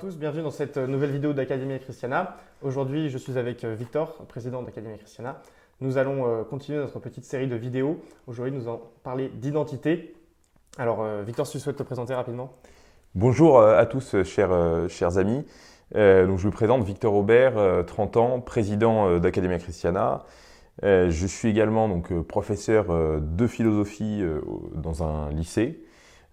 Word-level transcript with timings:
tous, 0.00 0.16
bienvenue 0.16 0.42
dans 0.42 0.50
cette 0.50 0.78
nouvelle 0.78 1.10
vidéo 1.10 1.34
d'Académie 1.34 1.78
Christiana. 1.78 2.38
Aujourd'hui, 2.62 3.10
je 3.10 3.18
suis 3.18 3.36
avec 3.36 3.64
euh, 3.64 3.74
Victor, 3.74 4.14
président 4.28 4.62
d'Académie 4.62 4.96
Christiana. 4.96 5.42
Nous 5.82 5.98
allons 5.98 6.26
euh, 6.26 6.42
continuer 6.42 6.78
notre 6.78 6.98
petite 7.00 7.26
série 7.26 7.48
de 7.48 7.54
vidéos. 7.54 8.00
Aujourd'hui, 8.26 8.54
nous 8.54 8.62
allons 8.62 8.80
parler 9.02 9.28
d'identité. 9.28 10.14
Alors, 10.78 11.02
euh, 11.02 11.22
Victor, 11.22 11.46
si 11.46 11.52
tu 11.52 11.58
souhaites 11.58 11.76
te 11.76 11.82
présenter 11.82 12.14
rapidement. 12.14 12.54
Bonjour 13.14 13.60
à 13.60 13.84
tous, 13.84 14.22
chers, 14.22 14.52
amis. 15.18 15.44
donc, 15.94 16.38
je 16.38 16.46
me 16.46 16.50
présente 16.50 16.82
Victor 16.82 17.12
Aubert, 17.12 17.84
30 17.86 18.16
ans, 18.16 18.40
président 18.40 19.18
d'Académie 19.18 19.58
Christiana. 19.58 20.24
je 20.82 21.26
suis 21.26 21.50
également 21.50 21.90
donc, 21.90 22.18
professeur 22.22 23.20
de 23.20 23.46
philosophie 23.46 24.24
dans 24.74 25.02
un 25.02 25.30
lycée. 25.30 25.84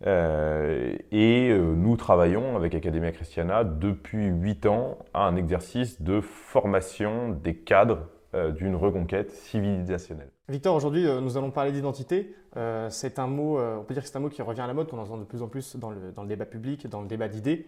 Euh, 0.06 0.96
et 1.12 1.50
euh, 1.50 1.74
nous 1.76 1.98
travaillons 1.98 2.56
avec 2.56 2.76
Academia 2.76 3.12
Christiana 3.12 3.64
depuis 3.64 4.28
8 4.28 4.68
ans 4.68 5.00
à 5.14 5.28
un 5.28 5.36
exercice 5.36 6.02
de 6.02 6.22
formation 6.22 7.30
des 7.30 7.56
cadres 7.56 8.08
euh, 8.36 8.52
d'une 8.52 8.76
reconquête 8.76 9.32
civilisationnelle. 9.32 10.30
Victor, 10.50 10.76
aujourd'hui, 10.76 11.06
nous 11.22 11.38
allons 11.38 11.52
parler 11.52 11.72
d'identité. 11.72 12.36
c'est 12.90 13.20
un 13.20 13.28
mot, 13.28 13.60
on 13.60 13.84
peut 13.84 13.94
dire 13.94 14.06
c'est 14.06 14.16
un 14.16 14.22
mot 14.22 14.30
qui 14.30 14.42
revient 14.42 14.62
à 14.62 14.68
la 14.68 14.74
mode, 14.74 14.88
on 14.94 14.98
en 14.98 15.02
entend 15.02 15.18
de 15.18 15.26
plus 15.26 15.42
en 15.42 15.50
plus 15.50 15.76
dans 15.76 15.92
le 15.92 16.28
débat 16.28 16.46
public, 16.46 16.88
dans 16.88 17.02
le 17.02 17.08
débat 17.08 17.28
d'idées. 17.28 17.66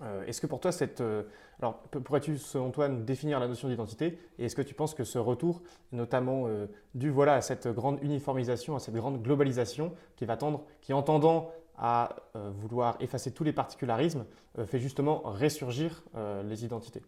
Euh, 0.00 0.24
est-ce 0.26 0.40
que 0.40 0.46
pour 0.46 0.60
toi, 0.60 0.72
cette, 0.72 1.00
euh, 1.00 1.22
alors 1.60 1.78
pourrais-tu 2.04 2.38
selon 2.38 2.70
toi 2.70 2.88
nous 2.88 3.02
définir 3.02 3.38
la 3.40 3.48
notion 3.48 3.68
d'identité 3.68 4.18
et 4.38 4.46
est-ce 4.46 4.56
que 4.56 4.62
tu 4.62 4.74
penses 4.74 4.94
que 4.94 5.04
ce 5.04 5.18
retour, 5.18 5.62
notamment 5.92 6.44
euh, 6.46 6.66
dû 6.94 7.10
voilà 7.10 7.34
à 7.34 7.40
cette 7.40 7.68
grande 7.68 8.02
uniformisation, 8.02 8.74
à 8.76 8.78
cette 8.78 8.94
grande 8.94 9.22
globalisation 9.22 9.92
qui 10.16 10.24
va 10.24 10.36
tendre, 10.36 10.64
qui 10.80 10.92
entendant 10.92 11.52
à 11.78 12.16
vouloir 12.34 12.96
effacer 13.00 13.32
tous 13.32 13.44
les 13.44 13.52
particularismes, 13.52 14.24
fait 14.66 14.78
justement 14.78 15.22
ressurgir 15.24 16.04
les 16.44 16.64
identités? 16.64 17.02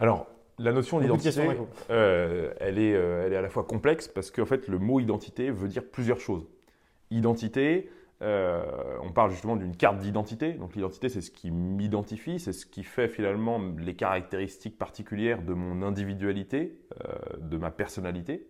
Alors 0.00 0.26
la 0.58 0.72
notion 0.72 1.00
d'identité, 1.00 1.42
elle, 1.88 2.78
est, 2.78 2.90
elle 2.90 3.32
est 3.32 3.36
à 3.36 3.40
la 3.40 3.48
fois 3.48 3.62
complexe 3.62 4.08
parce 4.08 4.30
qu'en 4.30 4.44
fait 4.44 4.66
le 4.68 4.78
mot 4.78 5.00
identité 5.00 5.50
veut 5.50 5.68
dire 5.68 5.84
plusieurs 5.84 6.20
choses. 6.20 6.44
Identité, 7.10 7.88
euh, 8.22 8.64
on 9.02 9.12
parle 9.12 9.30
justement 9.30 9.56
d'une 9.56 9.76
carte 9.76 9.98
d'identité. 9.98 10.54
Donc 10.54 10.74
l'identité, 10.74 11.08
c'est 11.08 11.20
ce 11.20 11.30
qui 11.30 11.50
m'identifie, 11.50 12.38
c'est 12.38 12.52
ce 12.52 12.66
qui 12.66 12.82
fait 12.82 13.08
finalement 13.08 13.60
les 13.78 13.94
caractéristiques 13.94 14.78
particulières 14.78 15.42
de 15.42 15.52
mon 15.52 15.82
individualité, 15.82 16.78
euh, 17.04 17.14
de 17.38 17.56
ma 17.58 17.70
personnalité. 17.70 18.48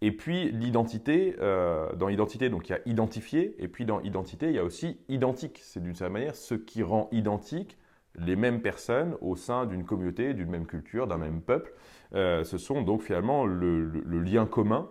Et 0.00 0.12
puis 0.12 0.52
l'identité, 0.52 1.36
euh, 1.40 1.92
dans 1.96 2.08
l'identité, 2.08 2.50
donc 2.50 2.68
il 2.68 2.72
y 2.72 2.74
a 2.74 2.80
identifié, 2.86 3.56
et 3.58 3.66
puis 3.66 3.84
dans 3.84 4.00
identité, 4.00 4.48
il 4.48 4.54
y 4.54 4.58
a 4.58 4.64
aussi 4.64 5.00
identique. 5.08 5.60
C'est 5.62 5.82
d'une 5.82 5.94
certaine 5.94 6.12
manière 6.12 6.36
ce 6.36 6.54
qui 6.54 6.82
rend 6.82 7.08
identique 7.10 7.78
les 8.14 8.36
mêmes 8.36 8.60
personnes 8.60 9.16
au 9.20 9.36
sein 9.36 9.66
d'une 9.66 9.84
communauté, 9.84 10.34
d'une 10.34 10.50
même 10.50 10.66
culture, 10.66 11.06
d'un 11.06 11.18
même 11.18 11.40
peuple. 11.40 11.72
ce 12.12 12.58
sont 12.58 12.82
donc 12.82 13.02
finalement 13.02 13.44
le, 13.46 13.84
lien 14.20 14.46
commun, 14.46 14.90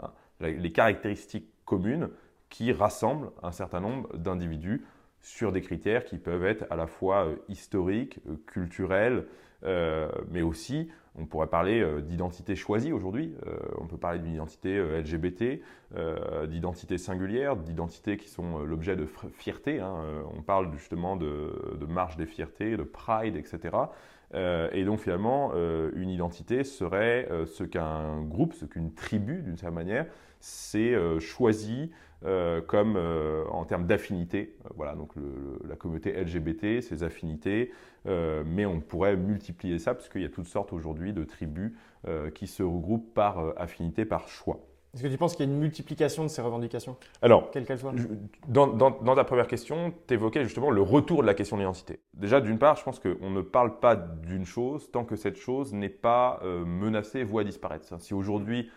hein, 0.00 0.10
les 0.40 0.72
caractéristiques 0.72 1.48
communes 1.64 2.08
qui 2.52 2.70
rassemble 2.70 3.30
un 3.42 3.50
certain 3.50 3.80
nombre 3.80 4.14
d'individus 4.14 4.84
sur 5.22 5.52
des 5.52 5.62
critères 5.62 6.04
qui 6.04 6.18
peuvent 6.18 6.44
être 6.44 6.66
à 6.68 6.76
la 6.76 6.86
fois 6.86 7.26
euh, 7.26 7.36
historiques, 7.48 8.20
euh, 8.28 8.36
culturels, 8.46 9.26
euh, 9.64 10.10
mais 10.30 10.42
aussi, 10.42 10.88
on 11.14 11.24
pourrait 11.24 11.46
parler 11.46 11.84
d'identité 12.02 12.56
choisie 12.56 12.90
aujourd'hui. 12.90 13.34
on 13.76 13.86
peut 13.86 13.98
parler 13.98 14.18
d'une 14.18 14.32
identité 14.32 14.80
LGBT, 14.80 15.60
d'identité 16.48 16.96
singulière, 16.96 17.54
d'identités 17.54 18.16
qui 18.16 18.30
sont 18.30 18.60
l'objet 18.60 18.96
de 18.96 19.06
fierté. 19.36 19.78
Hein. 19.78 19.94
on 20.34 20.40
parle 20.40 20.72
justement 20.72 21.16
de, 21.16 21.76
de, 21.78 21.84
marche 21.84 22.16
des 22.16 22.24
fiertés, 22.24 22.78
de 22.78 22.82
pride, 22.82 23.36
etc. 23.36 23.76
et 24.32 24.84
donc 24.86 25.00
finalement, 25.00 25.52
une 25.94 26.08
identité 26.08 26.64
serait 26.64 27.28
ce 27.44 27.62
qu'un 27.62 28.22
groupe, 28.22 28.54
ce 28.54 28.64
qu'une 28.64 28.94
tribu, 28.94 29.42
d'une 29.42 29.58
certaine 29.58 29.74
manière, 29.74 30.06
s'est 30.40 30.96
choisi 31.20 31.90
euh, 32.24 32.60
comme 32.60 32.94
euh, 32.96 33.44
en 33.50 33.64
termes 33.64 33.86
d'affinité. 33.86 34.54
Euh, 34.64 34.68
voilà, 34.76 34.94
donc 34.94 35.10
la 35.66 35.74
communauté 35.74 36.12
LGBT, 36.12 36.80
ses 36.80 37.02
affinités, 37.02 37.72
mais 38.04 38.66
on 38.66 38.80
pourrait 38.80 39.16
multiplier 39.16 39.78
ça 39.78 39.94
parce 39.94 40.08
qu'il 40.08 40.22
y 40.22 40.24
a 40.24 40.28
toutes 40.28 40.48
sortes 40.48 40.72
aujourd'hui 40.72 41.12
de 41.12 41.24
tribus 41.24 41.72
qui 42.34 42.48
se 42.48 42.62
regroupent 42.62 43.14
par 43.14 43.52
affinité, 43.56 44.04
par 44.04 44.28
choix. 44.28 44.60
Est-ce 44.92 45.04
que 45.04 45.08
tu 45.08 45.16
penses 45.16 45.36
qu'il 45.36 45.46
y 45.46 45.48
a 45.48 45.52
une 45.52 45.58
multiplication 45.58 46.24
de 46.24 46.28
ces 46.28 46.42
revendications 46.42 46.96
Alors, 47.22 47.50
quelles 47.50 47.64
qu'elles 47.64 47.78
soient? 47.78 47.94
dans, 48.48 48.66
dans, 48.66 48.90
dans, 48.90 49.14
ta 49.14 49.24
première 49.24 49.46
question, 49.46 49.94
tu 50.06 50.14
évoquais 50.14 50.42
justement 50.42 50.70
le 50.70 50.82
retour 50.82 51.22
de 51.22 51.26
la 51.26 51.34
question 51.34 51.56
de 51.56 51.62
l'identité. 51.62 52.00
Déjà, 52.12 52.40
d'une 52.40 52.58
part, 52.58 52.76
je 52.76 52.82
pense 52.82 52.98
qu'on 52.98 53.30
ne 53.30 53.40
parle 53.40 53.78
pas 53.78 53.94
d'une 53.96 54.44
chose 54.44 54.90
tant 54.90 55.04
que 55.04 55.16
cette 55.16 55.36
chose 55.36 55.72
n'est 55.72 55.88
pas 55.88 56.40
menacée, 56.66 57.22
voire 57.22 57.44
disparaître. 57.44 58.00
Si 58.00 58.14
aujourd'hui, 58.14 58.68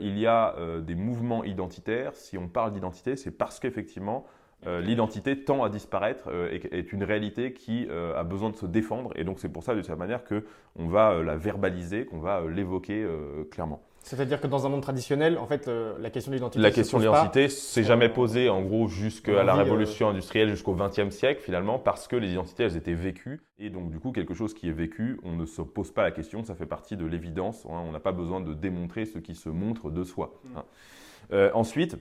il 0.00 0.18
y 0.18 0.26
a 0.26 0.54
euh, 0.56 0.80
des 0.80 0.94
mouvements 0.94 1.44
identitaires. 1.44 2.14
Si 2.14 2.38
on 2.38 2.48
parle 2.48 2.72
d'identité, 2.72 3.16
c'est 3.16 3.30
parce 3.30 3.60
qu'effectivement, 3.60 4.26
euh, 4.66 4.80
l'identité 4.80 5.44
tend 5.44 5.64
à 5.64 5.68
disparaître 5.68 6.28
et 6.52 6.78
est 6.78 6.92
une 6.92 7.02
réalité 7.04 7.52
qui 7.52 7.88
a 7.90 8.22
besoin 8.24 8.50
de 8.50 8.56
se 8.56 8.66
défendre. 8.66 9.12
Et 9.16 9.24
donc 9.24 9.40
c'est 9.40 9.48
pour 9.48 9.62
ça, 9.62 9.74
de 9.74 9.82
cette 9.82 9.98
manière, 9.98 10.22
qu'on 10.24 10.88
va 10.88 11.22
la 11.22 11.36
verbaliser, 11.36 12.06
qu'on 12.06 12.20
va 12.20 12.42
l'évoquer 12.48 13.06
clairement. 13.50 13.82
C'est-à-dire 14.02 14.40
que 14.40 14.48
dans 14.48 14.66
un 14.66 14.68
monde 14.68 14.82
traditionnel, 14.82 15.38
en 15.38 15.46
fait, 15.46 15.68
euh, 15.68 15.94
la 16.00 16.10
question 16.10 16.30
de 16.30 16.36
l'identité. 16.36 16.60
La 16.60 16.72
question 16.72 16.98
de 16.98 17.04
l'identité 17.04 17.48
s'est 17.48 17.84
jamais 17.84 18.08
posée, 18.08 18.48
en 18.48 18.60
gros, 18.62 18.88
jusqu'à 18.88 19.44
la 19.44 19.54
révolution 19.54 20.08
industrielle, 20.08 20.48
jusqu'au 20.48 20.74
XXe 20.74 21.10
siècle, 21.10 21.40
finalement, 21.40 21.78
parce 21.78 22.08
que 22.08 22.16
les 22.16 22.32
identités, 22.32 22.64
elles 22.64 22.76
étaient 22.76 22.94
vécues. 22.94 23.40
Et 23.58 23.70
donc, 23.70 23.90
du 23.90 24.00
coup, 24.00 24.10
quelque 24.10 24.34
chose 24.34 24.54
qui 24.54 24.68
est 24.68 24.72
vécu, 24.72 25.20
on 25.22 25.32
ne 25.32 25.46
se 25.46 25.62
pose 25.62 25.92
pas 25.92 26.02
la 26.02 26.10
question, 26.10 26.42
ça 26.42 26.54
fait 26.54 26.66
partie 26.66 26.96
de 26.96 27.06
l'évidence. 27.06 27.64
Hein. 27.66 27.80
on 27.86 27.92
n'a 27.92 28.00
pas 28.00 28.12
besoin 28.12 28.40
de 28.40 28.54
démontrer 28.54 29.06
ce 29.06 29.18
qui 29.18 29.36
se 29.36 29.48
montre 29.48 29.90
de 29.90 30.02
soi. 30.02 30.34
Hmm. 30.44 30.56
Hein. 30.58 30.64
Euh, 31.32 31.50
ensuite, 31.54 31.96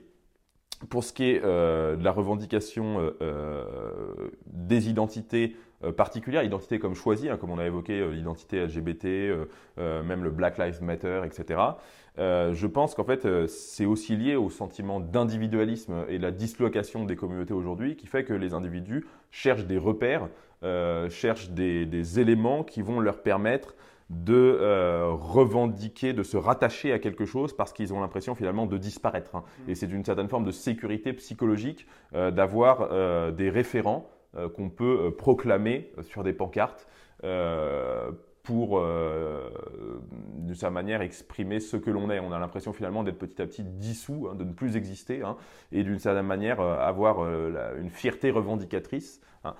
pour 0.89 1.03
ce 1.03 1.13
qui 1.13 1.25
est 1.25 1.41
euh, 1.43 1.95
de 1.95 2.03
la 2.03 2.11
revendication 2.11 3.11
des 4.47 4.89
identités 4.89 5.55
particulières, 5.95 6.43
identités 6.43 6.79
comme 6.79 6.95
choisies, 6.95 7.29
hein, 7.29 7.37
comme 7.37 7.51
on 7.51 7.57
a 7.57 7.65
évoqué 7.65 8.09
l'identité 8.11 8.65
LGBT, 8.65 9.05
même 9.77 10.23
le 10.23 10.29
Black 10.29 10.57
Lives 10.57 10.83
Matter, 10.83 11.21
etc. 11.25 11.59
Euh, 12.19 12.53
je 12.53 12.67
pense 12.67 12.93
qu'en 12.93 13.03
fait, 13.03 13.25
euh, 13.25 13.47
c'est 13.47 13.85
aussi 13.85 14.15
lié 14.15 14.35
au 14.35 14.49
sentiment 14.49 14.99
d'individualisme 14.99 16.05
et 16.09 16.17
la 16.17 16.31
dislocation 16.31 17.05
des 17.05 17.15
communautés 17.15 17.53
aujourd'hui 17.53 17.95
qui 17.95 18.07
fait 18.07 18.23
que 18.23 18.33
les 18.33 18.53
individus 18.53 19.05
cherchent 19.31 19.65
des 19.65 19.77
repères, 19.77 20.27
euh, 20.63 21.09
cherchent 21.09 21.49
des, 21.51 22.19
éléments 22.19 22.63
qui 22.63 22.81
vont 22.81 22.99
leur 22.99 23.21
permettre 23.21 23.75
de 24.09 24.59
revendiquer, 25.13 26.11
de 26.11 26.21
se 26.21 26.35
rattacher 26.35 26.91
à 26.91 26.99
quelque 26.99 27.23
chose 27.23 27.55
parce 27.55 27.71
qu'ils 27.71 27.93
ont 27.93 28.01
l'impression 28.01 28.35
finalement 28.35 28.65
de 28.65 28.77
disparaître. 28.77 29.33
Hein. 29.35 29.43
Mmh. 29.65 29.69
Et 29.69 29.75
c'est 29.75 29.89
une 29.89 30.03
certaine 30.03 30.27
forme 30.27 30.43
de 30.43 30.51
sécurité 30.51 31.13
psychologique 31.13 31.87
d'avoir 32.11 33.31
des 33.31 33.49
référents 33.49 34.09
qu'on 34.55 34.69
peut 34.69 35.13
proclamer 35.17 35.91
sur 36.01 36.23
des 36.23 36.33
pancartes 36.33 36.87
pour, 38.43 38.79
euh, 38.79 39.49
de 40.37 40.53
sa 40.53 40.69
manière, 40.69 41.01
exprimer 41.01 41.59
ce 41.59 41.77
que 41.77 41.89
l'on 41.89 42.09
est. 42.09 42.19
On 42.19 42.31
a 42.31 42.39
l'impression 42.39 42.73
finalement 42.73 43.03
d'être 43.03 43.17
petit 43.17 43.41
à 43.41 43.45
petit 43.45 43.63
dissous, 43.63 44.27
hein, 44.31 44.35
de 44.35 44.43
ne 44.43 44.53
plus 44.53 44.75
exister, 44.75 45.21
hein, 45.21 45.37
et 45.71 45.83
d'une 45.83 45.99
certaine 45.99 46.25
manière 46.25 46.59
euh, 46.59 46.77
avoir 46.77 47.19
euh, 47.19 47.79
une 47.79 47.89
fierté 47.89 48.31
revendicatrice. 48.31 49.21
Hein, 49.43 49.55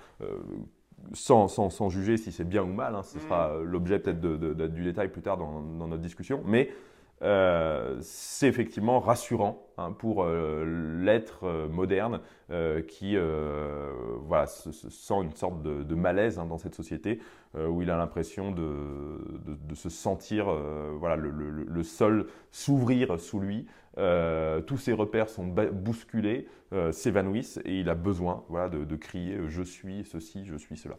sans, 1.14 1.48
sans, 1.48 1.68
sans, 1.68 1.88
juger 1.88 2.16
si 2.16 2.30
c'est 2.30 2.44
bien 2.44 2.62
ou 2.62 2.72
mal, 2.72 2.96
ce 3.02 3.18
sera 3.18 3.48
mmh. 3.48 3.62
l'objet 3.64 3.98
peut-être 3.98 4.20
du 4.20 4.84
détail 4.84 5.08
plus 5.08 5.20
tard 5.22 5.36
dans, 5.36 5.60
dans 5.60 5.88
notre 5.88 6.02
discussion, 6.02 6.40
mais 6.46 6.70
euh, 7.22 7.98
c'est 8.00 8.48
effectivement 8.48 8.98
rassurant 8.98 9.64
hein, 9.78 9.92
pour 9.92 10.24
euh, 10.24 10.64
l'être 11.00 11.44
euh, 11.44 11.68
moderne 11.68 12.20
qui 12.86 13.16
voilà, 14.26 14.46
se, 14.46 14.70
sent 14.72 15.14
une 15.22 15.34
sorte 15.34 15.62
de, 15.62 15.94
malaise 15.94 16.38
hein, 16.38 16.44
dans 16.44 16.58
cette 16.58 16.74
société 16.74 17.18
où 17.56 17.80
il 17.80 17.90
a 17.90 17.96
l'impression 17.96 18.50
de, 18.50 19.40
de, 19.46 19.74
se 19.74 19.88
sentir 19.88 20.54
voilà, 20.98 21.16
le, 21.16 21.30
le, 21.30 21.82
sol 21.82 22.26
s'ouvrir 22.50 23.18
sous 23.18 23.40
lui. 23.40 23.66
tous 24.66 24.76
ses 24.76 24.92
repères 24.92 25.30
sont 25.30 25.46
bousculés, 25.46 26.46
s'évanouissent 26.90 27.58
et 27.64 27.80
il 27.80 27.88
a 27.88 27.94
besoin 27.94 28.44
voilà, 28.50 28.68
de, 28.68 28.96
crier 28.96 29.38
je 29.48 29.62
suis 29.62 30.04
ceci, 30.04 30.44
je 30.44 30.56
suis 30.56 30.76
cela. 30.76 30.96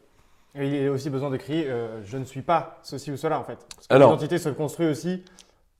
Et 0.55 0.67
il 0.67 0.87
a 0.87 0.91
aussi 0.91 1.11
besoin 1.11 1.29
de 1.29 1.37
crier 1.37 1.69
je 2.03 2.17
ne 2.17 2.25
suis 2.25 2.41
pas 2.41 2.79
ceci 2.81 3.11
ou 3.11 3.17
cela 3.17 3.39
en 3.39 3.43
fait. 3.43 3.63
Parce 3.75 3.87
que 3.87 3.93
l'identité 3.93 4.39
se 4.39 4.49
construit 4.49 4.87
aussi 4.87 5.23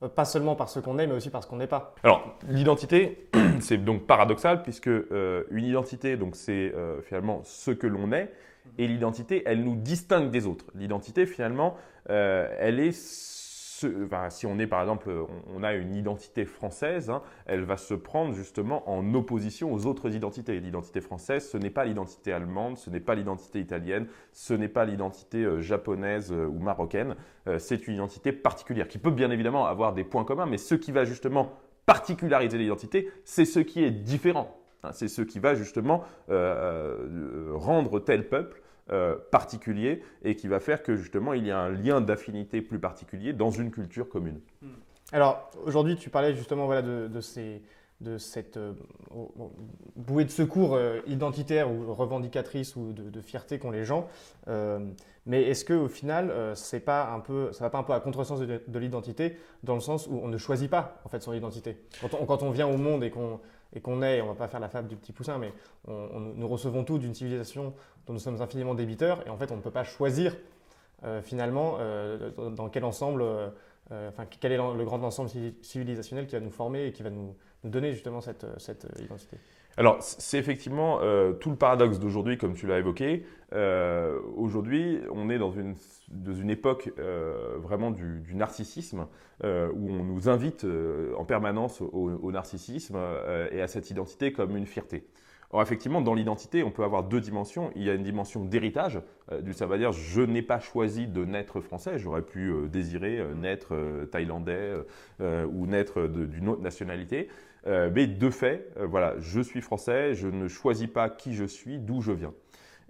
pas 0.10 0.26
seulement 0.26 0.56
par 0.56 0.70
ce 0.70 0.80
qu'on 0.80 1.00
est, 1.00 1.08
mais 1.08 1.14
aussi 1.14 1.30
par 1.30 1.44
ce 1.44 1.48
qu'on 1.48 1.58
n'est 1.58 1.68
pas. 1.68 1.96
Alors, 2.04 2.38
l'identité, 2.48 3.30
c'est 3.60 3.84
donc 3.84 4.06
paradoxal, 4.06 4.64
puisque 4.64 4.88
euh, 4.88 5.44
une 5.52 5.66
identité, 5.66 6.18
donc 6.18 6.36
c'est 6.36 6.74
euh, 6.76 7.02
finalement 7.02 7.42
ce 7.44 7.72
que 7.72 7.88
l'on 7.88 8.12
est, 8.12 8.32
et 8.78 8.88
l'identité, 8.88 9.44
elle 9.46 9.64
nous 9.64 9.76
distingue 9.76 10.32
des 10.32 10.48
autres. 10.48 10.66
L'identité, 10.76 11.26
finalement, 11.26 11.76
elle 12.08 12.80
est 12.80 12.92
si 14.30 14.46
on 14.46 14.60
est 14.60 14.68
par 14.68 14.82
exemple, 14.82 15.12
on, 15.54 15.64
a 15.64 15.74
une 15.74 15.96
identité 15.96 16.46
française, 16.46 17.10
hein, 17.10 17.22
elle 17.46 17.64
va 17.64 17.78
se 17.78 17.94
prendre 17.94 18.34
justement 18.34 18.90
en 18.90 19.14
opposition 19.14 19.74
aux 19.74 19.86
autres 19.86 20.14
identités. 20.16 20.60
L'identité 20.60 21.02
française, 21.02 21.50
ce 21.50 21.58
n'est 21.58 21.70
pas 21.70 21.86
l'identité 21.86 22.34
allemande, 22.34 22.78
ce 22.78 22.90
n'est 22.90 23.00
pas 23.00 23.16
l'identité 23.16 23.60
italienne, 23.60 24.08
ce 24.32 24.54
n'est 24.54 24.68
pas 24.68 24.86
l'identité 24.86 25.62
japonaise 25.62 26.32
ou 26.32 26.60
marocaine. 26.60 27.16
c'est 27.58 27.88
une 27.88 27.96
identité 27.96 28.32
particulière 28.32 28.88
qui 28.88 28.98
peut 28.98 29.12
bien 29.12 29.32
évidemment 29.32 29.66
avoir 29.66 29.94
des 29.94 30.04
points 30.04 30.26
communs, 30.26 30.46
mais 30.46 30.58
ce 30.58 30.76
qui 30.76 30.92
va 30.92 31.06
justement 31.06 31.54
particulariser 31.86 32.58
l'identité, 32.58 33.12
c'est 33.26 33.46
ce 33.46 33.60
qui 33.60 33.84
est 33.84 33.92
différent. 33.92 34.58
Hein, 34.84 34.92
c'est 34.92 35.08
ce 35.08 35.22
qui 35.22 35.40
va 35.40 35.56
justement 35.56 36.04
euh, 36.30 37.08
euh, 37.10 37.52
rendre 37.56 38.00
tel 38.00 38.28
peuple 38.28 38.62
euh, 38.92 39.16
particulier 39.32 40.04
et 40.24 40.36
qui 40.36 40.48
va 40.48 40.60
faire 40.60 40.84
que 40.84 40.96
justement 40.96 41.34
il 41.34 41.46
y 41.46 41.52
a 41.52 41.60
un 41.60 41.70
lien 41.70 42.02
d'affinité 42.02 42.62
plus 42.62 42.80
particulier 42.80 43.32
dans 43.32 43.50
une 43.50 43.72
culture 43.72 44.10
commune. 44.10 44.42
Hmm. 44.62 44.68
Alors 45.12 45.50
aujourd'hui 45.64 45.96
tu 45.96 46.10
parlais 46.10 46.36
justement 46.36 46.66
voilà, 46.66 46.82
de, 46.82 47.22
ces, 47.22 47.62
de 48.02 48.18
cette 48.18 48.60
bouée 49.96 50.26
de 50.26 50.32
secours 50.32 50.78
identitaire 51.08 51.72
ou 51.72 51.94
revendicatrice 51.94 52.76
ou 52.76 52.92
de, 52.94 53.22
fierté 53.22 53.60
qu'ont 53.60 53.72
les 53.72 53.86
gens. 53.86 54.08
mais 55.26 55.44
est-ce 55.44 55.64
qu'au 55.64 55.88
final, 55.88 56.34
c'est 56.56 56.82
pas 56.82 57.12
un 57.14 57.20
peu, 57.20 57.54
ça 57.54 57.64
va 57.64 57.70
pas 57.70 57.78
un 57.78 57.84
peu 57.84 57.94
à 57.94 58.00
contresens 58.00 58.40
de, 58.40 58.62
de 58.68 58.80
l'identité 58.80 59.38
dans 59.62 59.76
le 59.76 59.82
sens 59.82 60.08
où 60.08 60.20
on 60.22 60.28
ne 60.28 60.38
choisit 60.38 60.70
pas 60.70 61.00
en 61.06 61.10
fait 61.10 61.22
son 61.22 61.34
identité 61.34 61.78
quand 62.28 62.44
on 62.44 62.52
vient 62.52 62.68
au 62.68 62.78
monde 62.78 63.04
et 63.04 63.12
qu'on 63.12 63.40
et 63.74 63.82
qu'on 63.82 64.02
est, 64.02 64.22
on 64.22 64.28
va 64.28 64.36
pas 64.36 64.48
faire 64.48 64.60
la 64.60 64.70
fable 64.70 64.88
du 64.88 64.96
petit 64.96 65.12
poussin, 65.12 65.38
mais 65.38 65.52
nous 65.88 66.48
recevons 66.48 66.84
tout 66.84 67.00
d'une 67.00 67.14
civilisation 67.14 67.74
dont 68.06 68.14
nous 68.14 68.20
sommes 68.20 68.42
infiniment 68.42 68.76
débiteurs, 68.76 69.26
et 69.26 69.30
en 69.30 69.38
fait 69.38 69.52
on 69.52 69.58
ne 69.58 69.62
peut 69.62 69.72
pas 69.72 69.84
choisir 69.84 70.36
euh, 71.06 71.22
finalement 71.22 71.78
euh, 71.80 72.32
dans 72.52 72.70
quel 72.70 72.86
ensemble, 72.86 73.24
euh, 73.24 73.50
enfin 73.92 74.26
quel 74.26 74.54
est 74.54 74.58
le 74.58 74.86
grand 74.86 75.04
ensemble 75.04 75.30
civilisationnel 75.62 76.28
qui 76.28 76.36
va 76.36 76.40
nous 76.40 76.50
former 76.50 76.86
et 76.86 76.94
qui 76.94 77.04
va 77.04 77.10
nous, 77.10 77.36
donner 77.66 77.92
justement 77.94 78.22
cette 78.22 78.46
identité. 79.00 79.38
Alors, 79.78 79.98
c'est 80.02 80.38
effectivement 80.38 81.00
euh, 81.02 81.34
tout 81.34 81.50
le 81.50 81.56
paradoxe 81.56 81.98
d'aujourd'hui, 81.98 82.38
comme 82.38 82.54
tu 82.54 82.68
l'as 82.68 82.78
évoqué. 82.78 83.26
Euh, 83.54 84.20
aujourd'hui, 84.36 85.00
on 85.12 85.30
est 85.32 85.40
dans 85.40 85.52
une, 85.52 85.76
époque 86.50 86.92
euh, 87.00 87.58
vraiment 87.58 87.90
du, 87.90 88.36
narcissisme, 88.36 89.08
où 89.44 89.90
on 89.90 90.04
nous 90.04 90.30
invite 90.30 90.66
en 91.18 91.26
permanence 91.26 91.82
au, 91.82 92.32
narcissisme 92.32 92.98
et 93.52 93.62
à 93.62 93.68
cette 93.68 93.90
identité 93.90 94.32
comme 94.32 94.56
une 94.56 94.68
fierté. 94.68 95.06
Or, 95.52 95.62
effectivement, 95.62 96.02
dans 96.02 96.14
l'identité, 96.14 96.64
on 96.64 96.72
peut 96.72 96.84
avoir 96.84 97.04
deux 97.04 97.20
dimensions. 97.20 97.72
Il 97.76 97.84
y 97.84 97.90
a 97.90 97.94
une 97.94 98.04
dimension 98.04 98.46
d'héritage, 98.46 99.02
ça 99.52 99.66
veut 99.66 99.78
dire 99.78 99.92
je 99.92 100.22
n'ai 100.22 100.42
pas 100.42 100.60
choisi 100.60 101.08
de 101.08 101.26
naître 101.26 101.60
français, 101.60 102.00
j'aurais 102.00 102.22
pu 102.22 102.54
désirer 102.72 103.24
naître 103.36 103.76
thaïlandais 104.12 104.76
ou 105.20 105.66
naître 105.68 106.08
d'une 106.08 106.50
autre 106.50 106.62
nationalité. 106.62 107.28
Euh, 107.66 107.90
mais 107.94 108.08
de 108.08 108.30
fait, 108.30 108.70
euh, 108.78 108.86
voilà, 108.86 109.16
je 109.20 109.40
suis 109.40 109.62
français, 109.62 110.14
je 110.16 110.28
ne 110.28 110.48
choisis 110.48 110.88
pas 110.88 111.10
qui 111.10 111.34
je 111.34 111.46
suis, 111.46 111.80
d'où 111.80 112.02
je 112.02 112.12
viens. 112.12 112.34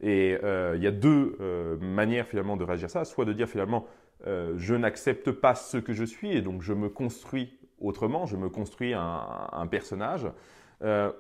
Et 0.02 0.38
euh, 0.44 0.74
il 0.76 0.84
y 0.84 0.88
a 0.88 0.92
deux 0.92 1.38
manières 1.80 2.28
finalement 2.28 2.58
de 2.58 2.64
réagir 2.64 2.86
à 2.86 2.90
ça, 2.90 3.06
soit 3.06 3.26
de 3.26 3.34
dire 3.34 3.48
finalement 3.48 3.86
je 4.26 4.74
n'accepte 4.74 5.32
pas 5.32 5.54
ce 5.54 5.78
que 5.78 5.92
je 5.92 6.06
suis 6.06 6.32
et 6.32 6.42
donc 6.42 6.62
je 6.62 6.72
me 6.72 6.88
construis 6.88 7.58
autrement, 7.82 8.26
je 8.26 8.38
me 8.38 8.48
construis 8.48 8.94
un, 8.94 9.68
personnage, 9.70 10.28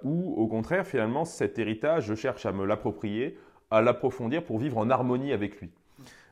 ou 0.04 0.34
au 0.38 0.48
contraire 0.48 0.88
finalement 0.88 1.26
cet 1.26 1.60
héritage, 1.60 2.06
je 2.06 2.16
cherche 2.16 2.46
à 2.46 2.54
me 2.54 2.66
l'approprier, 2.66 3.38
à 3.72 3.82
l'approfondir 3.82 4.44
pour 4.44 4.58
vivre 4.58 4.78
en 4.78 4.90
harmonie 4.90 5.34
avec 5.34 5.60
lui. 5.60 5.70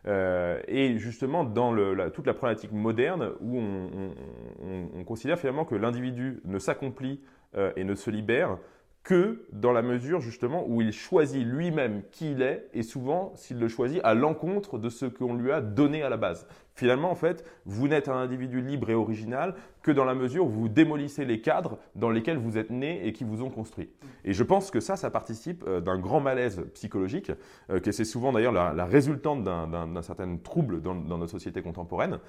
Euh, 0.07 0.59
et 0.67 0.97
justement, 0.97 1.43
dans 1.43 1.75
toute 2.09 2.25
la 2.27 2.33
problématique 2.33 2.71
moderne, 2.71 3.31
où 3.39 3.59
on, 3.59 5.03
considère 5.05 5.37
finalement 5.37 5.65
que 5.65 5.75
l'individu 5.75 6.39
ne 6.45 6.57
s'accomplit 6.57 7.19
euh, 7.55 7.71
et 7.75 7.83
ne 7.83 7.95
se 7.95 8.09
libère 8.09 8.57
que 9.03 9.47
dans 9.51 9.71
la 9.71 9.81
mesure 9.81 10.21
justement 10.21 10.63
où 10.67 10.81
il 10.81 10.93
choisit 10.93 11.45
lui-même 11.45 12.03
qui 12.11 12.31
il 12.31 12.41
est 12.41 12.69
et 12.73 12.83
souvent 12.83 13.33
s'il 13.35 13.57
le 13.59 13.67
choisit 13.67 13.99
à 14.03 14.13
l'encontre 14.13 14.77
de 14.77 14.89
ce 14.89 15.05
qu'on 15.05 15.35
lui 15.35 15.51
a 15.51 15.59
donné 15.59 16.03
à 16.03 16.09
la 16.09 16.17
base. 16.17 16.47
Finalement, 16.75 17.11
en 17.11 17.15
fait, 17.15 17.43
vous 17.65 17.87
n'êtes 17.87 18.07
un 18.07 18.15
individu 18.15 18.61
libre 18.61 18.89
et 18.89 18.95
original 18.95 19.55
que 19.83 19.91
dans 19.91 20.05
la 20.05 20.15
mesure 20.15 20.45
où 20.45 20.49
vous 20.49 20.69
démolissez 20.69 21.25
les 21.25 21.41
cadres 21.41 21.77
dans 21.95 22.09
lesquels 22.09 22.37
vous 22.37 22.57
êtes 22.57 22.69
né 22.69 23.05
et 23.05 23.13
qui 23.13 23.23
vous 23.23 23.41
ont 23.43 23.49
construit. 23.49 23.89
Et 24.23 24.33
je 24.33 24.43
pense 24.43 24.71
que 24.71 24.79
ça, 24.79 24.95
ça 24.95 25.09
participe 25.09 25.63
euh, 25.67 25.81
d'un 25.81 25.97
grand 25.97 26.19
malaise 26.19 26.63
psychologique, 26.73 27.31
euh, 27.69 27.79
que 27.79 27.91
c'est 27.91 28.05
souvent 28.05 28.31
d'ailleurs 28.31 28.51
la, 28.51 28.85
résultante 28.85 29.43
d'un 29.43 30.01
certain 30.01 30.37
trouble 30.37 30.81
dans, 30.81 30.95
notre 30.95 31.27
société 31.27 31.61
contemporaine, 31.61 32.19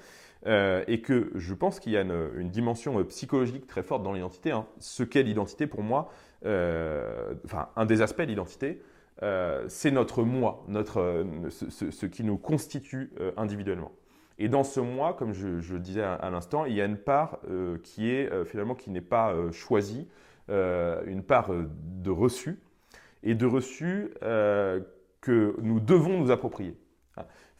euh, 0.45 0.83
et 0.87 1.01
que 1.01 1.31
je 1.35 1.53
pense 1.53 1.79
qu'il 1.79 1.93
y 1.93 1.97
a 1.97 2.01
une, 2.01 2.49
dimension 2.49 3.03
psychologique 3.05 3.67
très 3.67 3.83
forte 3.83 4.03
dans 4.03 4.13
l'identité. 4.13 4.51
Hein. 4.51 4.65
Ce 4.79 5.03
qu'est 5.03 5.23
l'identité, 5.23 5.67
pour 5.67 5.83
moi, 5.83 6.11
enfin, 6.43 7.69
un 7.75 7.85
des 7.85 8.01
aspects 8.01 8.21
de 8.21 8.27
l'identité, 8.27 8.81
c'est 9.67 9.91
notre 9.91 10.23
moi, 10.23 10.63
notre, 10.67 11.25
ce, 11.49 12.05
qui 12.05 12.23
nous 12.23 12.37
constitue 12.37 13.11
individuellement. 13.37 13.91
Et 14.37 14.49
dans 14.49 14.63
ce 14.63 14.79
moi, 14.79 15.13
comme 15.13 15.33
je, 15.33 15.59
je 15.59 15.75
disais 15.75 16.01
à, 16.01 16.29
l'instant, 16.29 16.65
il 16.65 16.73
y 16.73 16.81
a 16.81 16.85
une 16.85 16.97
part 16.97 17.39
euh, 17.49 17.77
qui 17.83 18.09
est 18.09 18.31
euh, 18.31 18.45
finalement 18.45 18.75
qui 18.75 18.89
n'est 18.89 19.01
pas 19.01 19.33
euh, 19.33 19.51
choisie, 19.51 20.07
une 20.49 21.23
part 21.23 21.51
de 21.51 22.11
reçu, 22.11 22.59
et 23.23 23.33
de 23.33 23.45
reçu 23.45 24.11
que 24.19 25.55
nous 25.61 25.79
devons 25.79 26.19
nous 26.19 26.31
approprier. 26.31 26.75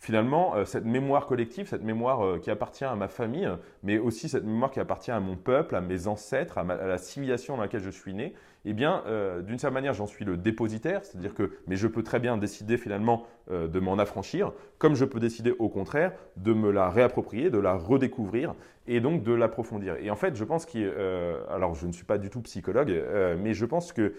Finalement, 0.04 0.66
cette 0.66 0.84
mémoire 0.84 1.28
collective, 1.28 1.66
cette 1.66 1.82
mémoire 1.82 2.42
qui 2.42 2.52
appartient 2.52 2.84
à 2.84 2.94
ma 2.94 3.08
famille, 3.08 3.50
mais 3.84 4.00
aussi 4.00 4.28
cette 4.28 4.44
mémoire 4.44 4.70
qui 4.70 4.82
appartient 4.82 5.12
à 5.12 5.22
mon 5.22 5.38
peuple, 5.38 5.78
à 5.78 5.82
mes 5.82 6.08
ancêtres, 6.08 6.58
à 6.58 6.64
la 6.64 6.98
civilisation 6.98 7.56
dans 7.56 7.62
laquelle 7.62 7.80
je 7.80 7.90
suis 7.90 8.14
né, 8.14 8.34
eh 8.66 8.74
bien, 8.74 9.04
euh, 9.08 9.42
d'une 9.42 9.60
certaine 9.60 9.74
manière, 9.74 9.94
j'en 9.94 10.06
suis 10.06 10.24
le 10.24 10.38
dépositaire, 10.38 11.04
c'est-à-dire 11.04 11.34
que, 11.34 11.52
mais 11.68 11.76
je 11.76 11.88
peux 11.88 12.04
très 12.04 12.20
bien 12.20 12.38
décider 12.38 12.78
finalement 12.78 13.26
euh, 13.52 13.68
de 13.68 13.80
m'en 13.80 13.98
affranchir, 13.98 14.54
comme 14.78 14.96
je 14.96 15.04
peux 15.06 15.20
décider 15.20 15.54
au 15.60 15.68
contraire 15.68 16.14
de 16.38 16.54
me 16.54 16.72
la 16.72 16.90
réapproprier, 16.90 17.50
de 17.50 17.58
la 17.58 17.76
redécouvrir 17.76 18.56
et 18.88 19.02
donc 19.02 19.24
de 19.24 19.34
l'approfondir. 19.34 19.98
Et 20.00 20.10
en 20.10 20.16
fait, 20.16 20.36
je 20.36 20.44
pense 20.46 20.66
qu'il, 20.66 20.84
euh, 20.86 21.44
alors 21.50 21.76
je 21.76 21.88
ne 21.88 21.92
suis 21.92 22.06
pas 22.06 22.18
du 22.18 22.30
tout 22.30 22.42
psychologue, 22.42 22.94
mais 23.40 23.54
je 23.54 23.66
pense 23.66 23.92
que 23.92 24.14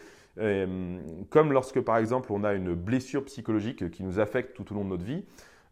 comme 1.31 1.53
lorsque 1.53 1.81
par 1.81 1.97
exemple 1.97 2.33
on 2.33 2.43
a 2.43 2.55
une 2.55 2.75
blessure 2.75 3.25
psychologique 3.25 3.89
qui 3.93 4.03
nous 4.03 4.19
affecte 4.19 4.57
tout 4.57 4.73
au 4.73 4.75
long 4.75 4.85
de 4.85 4.91
notre 4.91 5.05
vie, 5.05 5.25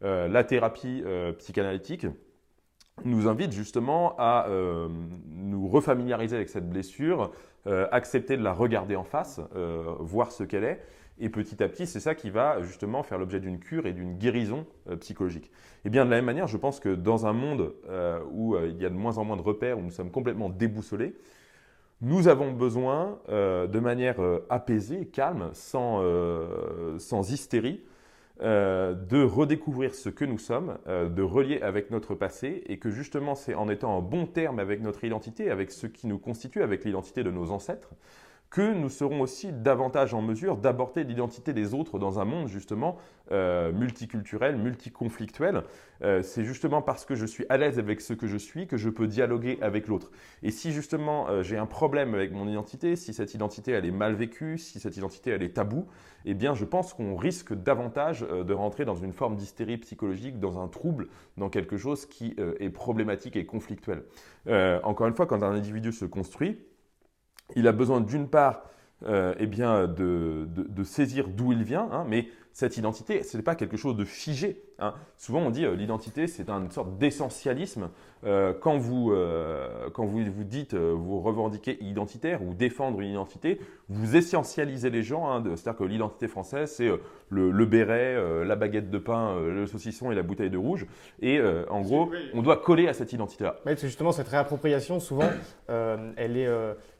la 0.02 0.44
thérapie 0.44 1.04
psychanalytique 1.38 2.06
nous 3.04 3.28
invite 3.28 3.52
justement 3.52 4.14
à 4.18 4.46
nous 5.26 5.68
refamiliariser 5.68 6.36
avec 6.36 6.48
cette 6.48 6.68
blessure, 6.68 7.30
euh, 7.68 7.86
accepter 7.92 8.36
de 8.36 8.42
la 8.42 8.52
regarder 8.52 8.96
en 8.96 9.04
face, 9.04 9.40
euh, 9.54 9.94
voir 10.00 10.32
ce 10.32 10.42
qu'elle 10.42 10.64
est. 10.64 10.80
Et 11.20 11.28
petit 11.28 11.62
à 11.62 11.68
petit, 11.68 11.86
c'est 11.86 12.00
ça 12.00 12.16
qui 12.16 12.28
va 12.28 12.60
justement 12.60 13.04
faire 13.04 13.18
l'objet 13.18 13.38
d'une 13.38 13.60
cure 13.60 13.86
et 13.86 13.92
d'une 13.92 14.18
guérison 14.18 14.66
euh, 14.90 14.96
psychologique. 14.96 15.48
Et 15.84 15.90
bien 15.90 16.04
de 16.04 16.10
la 16.10 16.16
même 16.16 16.24
manière, 16.24 16.48
je 16.48 16.56
pense 16.56 16.80
que 16.80 16.92
dans 16.92 17.24
un 17.24 17.32
monde 17.32 17.72
où 18.32 18.56
il 18.56 18.76
y 18.82 18.84
a 18.84 18.90
de 18.90 18.94
moins 18.94 19.18
en 19.18 19.24
moins 19.24 19.36
de 19.36 19.42
repères, 19.42 19.78
où 19.78 19.82
nous 19.82 19.92
sommes 19.92 20.10
complètement 20.10 20.48
déboussolés, 20.48 21.14
nous 22.00 22.26
avons 22.26 22.50
besoin, 22.50 23.20
de 23.28 23.78
manière 23.78 24.16
apaisée, 24.48 25.06
calme, 25.06 25.50
sans, 25.52 26.02
sans 26.98 27.30
hystérie, 27.30 27.82
euh, 28.40 28.94
de 28.94 29.22
redécouvrir 29.22 29.94
ce 29.94 30.08
que 30.08 30.24
nous 30.24 30.38
sommes, 30.38 30.78
euh, 30.86 31.08
de 31.08 31.22
relier 31.22 31.60
avec 31.60 31.90
notre 31.90 32.14
passé, 32.14 32.62
et 32.66 32.78
que 32.78 32.90
justement 32.90 33.34
c'est 33.34 33.54
en 33.54 33.68
étant 33.68 33.98
en 33.98 34.02
bon 34.02 34.26
terme 34.26 34.58
avec 34.58 34.80
notre 34.80 35.04
identité, 35.04 35.50
avec 35.50 35.70
ce 35.70 35.86
qui 35.86 36.06
nous 36.06 36.18
constitue, 36.18 36.62
avec 36.62 36.84
l'identité 36.84 37.22
de 37.22 37.30
nos 37.30 37.50
ancêtres, 37.50 37.90
que 38.52 38.74
nous 38.74 38.90
serons 38.90 39.22
aussi 39.22 39.50
davantage 39.50 40.12
en 40.12 40.20
mesure 40.20 40.58
d'aborder 40.58 41.04
l'identité 41.04 41.54
des 41.54 41.72
autres 41.72 41.98
dans 41.98 42.20
un 42.20 42.26
monde 42.26 42.48
justement 42.48 42.98
euh, 43.30 43.72
multiculturel, 43.72 44.58
multiconflictuel. 44.58 45.62
Euh, 46.02 46.20
c'est 46.20 46.44
justement 46.44 46.82
parce 46.82 47.06
que 47.06 47.14
je 47.14 47.24
suis 47.24 47.46
à 47.48 47.56
l'aise 47.56 47.78
avec 47.78 48.02
ce 48.02 48.12
que 48.12 48.26
je 48.26 48.36
suis 48.36 48.66
que 48.66 48.76
je 48.76 48.90
peux 48.90 49.06
dialoguer 49.06 49.56
avec 49.62 49.88
l'autre. 49.88 50.10
Et 50.42 50.50
si 50.50 50.70
justement 50.70 51.30
euh, 51.30 51.42
j'ai 51.42 51.56
un 51.56 51.64
problème 51.64 52.14
avec 52.14 52.30
mon 52.32 52.46
identité, 52.46 52.94
si 52.94 53.14
cette 53.14 53.32
identité 53.32 53.72
elle 53.72 53.86
est 53.86 53.90
mal 53.90 54.14
vécue, 54.16 54.58
si 54.58 54.80
cette 54.80 54.98
identité 54.98 55.30
elle 55.30 55.42
est 55.42 55.54
taboue, 55.54 55.86
eh 56.26 56.34
bien 56.34 56.54
je 56.54 56.66
pense 56.66 56.92
qu'on 56.92 57.16
risque 57.16 57.54
davantage 57.54 58.20
de 58.20 58.52
rentrer 58.52 58.84
dans 58.84 58.96
une 58.96 59.14
forme 59.14 59.34
d'hystérie 59.34 59.78
psychologique, 59.78 60.38
dans 60.38 60.62
un 60.62 60.68
trouble, 60.68 61.08
dans 61.38 61.48
quelque 61.48 61.78
chose 61.78 62.04
qui 62.04 62.36
est 62.60 62.70
problématique 62.70 63.34
et 63.36 63.46
conflictuel. 63.46 64.04
encore 64.84 65.06
une 65.06 65.14
fois, 65.14 65.26
quand 65.26 65.42
un 65.42 65.52
individu 65.52 65.90
se 65.90 66.04
construit, 66.04 66.58
il 67.56 67.68
a 67.68 67.72
besoin 67.72 68.00
d'une 68.00 68.28
part 68.28 68.64
euh, 69.06 69.34
eh 69.38 69.46
bien, 69.46 69.88
de, 69.88 70.46
saisir 70.84 71.28
d'où 71.28 71.52
il 71.52 71.64
vient, 71.64 71.88
hein, 71.92 72.04
mais 72.08 72.28
cette 72.52 72.76
identité, 72.76 73.22
ce 73.22 73.36
n'est 73.36 73.42
pas 73.42 73.54
quelque 73.54 73.76
chose 73.76 73.96
de 73.96 74.04
figé. 74.04 74.62
Hein. 74.78 74.94
Souvent, 75.16 75.40
on 75.40 75.50
dit 75.50 75.64
l'identité, 75.76 76.26
c'est 76.26 76.50
une 76.50 76.70
sorte 76.70 76.98
d'essentialisme. 76.98 77.88
quand 78.60 78.78
vous, 78.78 79.14
quand 79.94 80.04
vous, 80.04 80.24
vous 80.24 80.44
dites, 80.44 80.74
vous 80.74 81.20
revendiquez 81.20 81.82
identitaire 81.82 82.42
ou 82.42 82.54
défendre 82.54 83.00
une 83.00 83.10
identité, 83.10 83.60
vous 83.88 84.16
essentialisez 84.16 84.90
les 84.90 85.02
gens. 85.02 85.30
Hein, 85.30 85.42
C'est-à-dire 85.44 85.76
que 85.76 85.84
l'identité 85.84 86.28
française, 86.28 86.70
c'est 86.70 86.90
le, 87.30 87.50
le, 87.50 87.66
béret, 87.66 88.44
la 88.44 88.56
baguette 88.56 88.90
de 88.90 88.98
pain, 88.98 89.40
le 89.40 89.66
saucisson 89.66 90.10
et 90.10 90.14
la 90.14 90.22
bouteille 90.22 90.50
de 90.50 90.58
rouge. 90.58 90.86
Et 91.20 91.40
en 91.70 91.80
gros, 91.80 92.10
on 92.34 92.42
doit 92.42 92.56
coller 92.56 92.88
à 92.88 92.92
cette 92.92 93.12
identité-là. 93.12 93.56
Oui, 93.64 93.72
justement, 93.78 94.12
cette 94.12 94.28
réappropriation, 94.28 95.00
souvent, 95.00 95.30
elle, 95.68 96.36
est, 96.36 96.48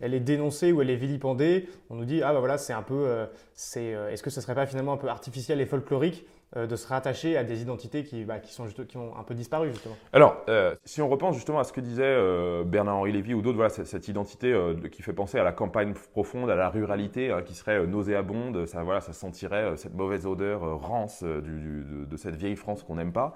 elle 0.00 0.14
est 0.14 0.20
dénoncée 0.20 0.72
ou 0.72 0.82
elle 0.82 0.90
est 0.90 0.96
vilipendée. 0.96 1.68
On 1.90 1.96
nous 1.96 2.04
dit, 2.04 2.22
ah 2.22 2.32
ben 2.32 2.38
voilà, 2.38 2.58
c'est 2.58 2.72
un 2.72 2.82
peu, 2.82 3.26
c'est, 3.54 3.96
est-ce 4.10 4.22
que 4.22 4.30
ce 4.30 4.40
serait 4.40 4.54
pas 4.54 4.66
finalement 4.66 4.92
un 4.92 4.98
peu 4.98 5.08
artificiel 5.08 5.41
et 5.50 5.66
folklorique 5.66 6.24
euh, 6.56 6.66
de 6.66 6.76
se 6.76 6.86
rattacher 6.86 7.38
à 7.38 7.44
des 7.44 7.62
identités 7.62 8.04
qui, 8.04 8.24
bah, 8.24 8.38
qui, 8.38 8.52
sont 8.52 8.66
qui 8.66 8.98
ont 8.98 9.16
un 9.16 9.22
peu 9.22 9.34
disparu 9.34 9.70
justement. 9.70 9.96
Alors, 10.12 10.36
euh, 10.50 10.74
si 10.84 11.00
on 11.00 11.08
repense 11.08 11.34
justement 11.34 11.58
à 11.58 11.64
ce 11.64 11.72
que 11.72 11.80
disait 11.80 12.02
euh, 12.04 12.62
Bernard-Henri 12.62 13.10
Lévy 13.10 13.32
ou 13.32 13.40
d'autres, 13.40 13.56
voilà, 13.56 13.70
cette, 13.70 14.06
identité 14.06 14.54
qui 14.90 15.00
fait 15.00 15.14
penser 15.14 15.38
à 15.38 15.44
la 15.44 15.52
campagne 15.52 15.94
profonde, 16.12 16.50
à 16.50 16.54
la 16.54 16.68
ruralité, 16.68 17.34
qui 17.46 17.54
serait 17.54 17.86
nauséabonde, 17.86 18.66
ça, 18.66 18.82
voilà, 18.82 19.00
ça 19.00 19.14
sentirait 19.14 19.78
cette 19.78 19.94
mauvaise 19.94 20.26
odeur 20.26 20.78
rance 20.78 21.22
de, 21.22 22.16
cette 22.16 22.36
vieille 22.36 22.56
France 22.56 22.82
qu'on 22.82 22.96
n'aime 22.96 23.12
pas. 23.12 23.34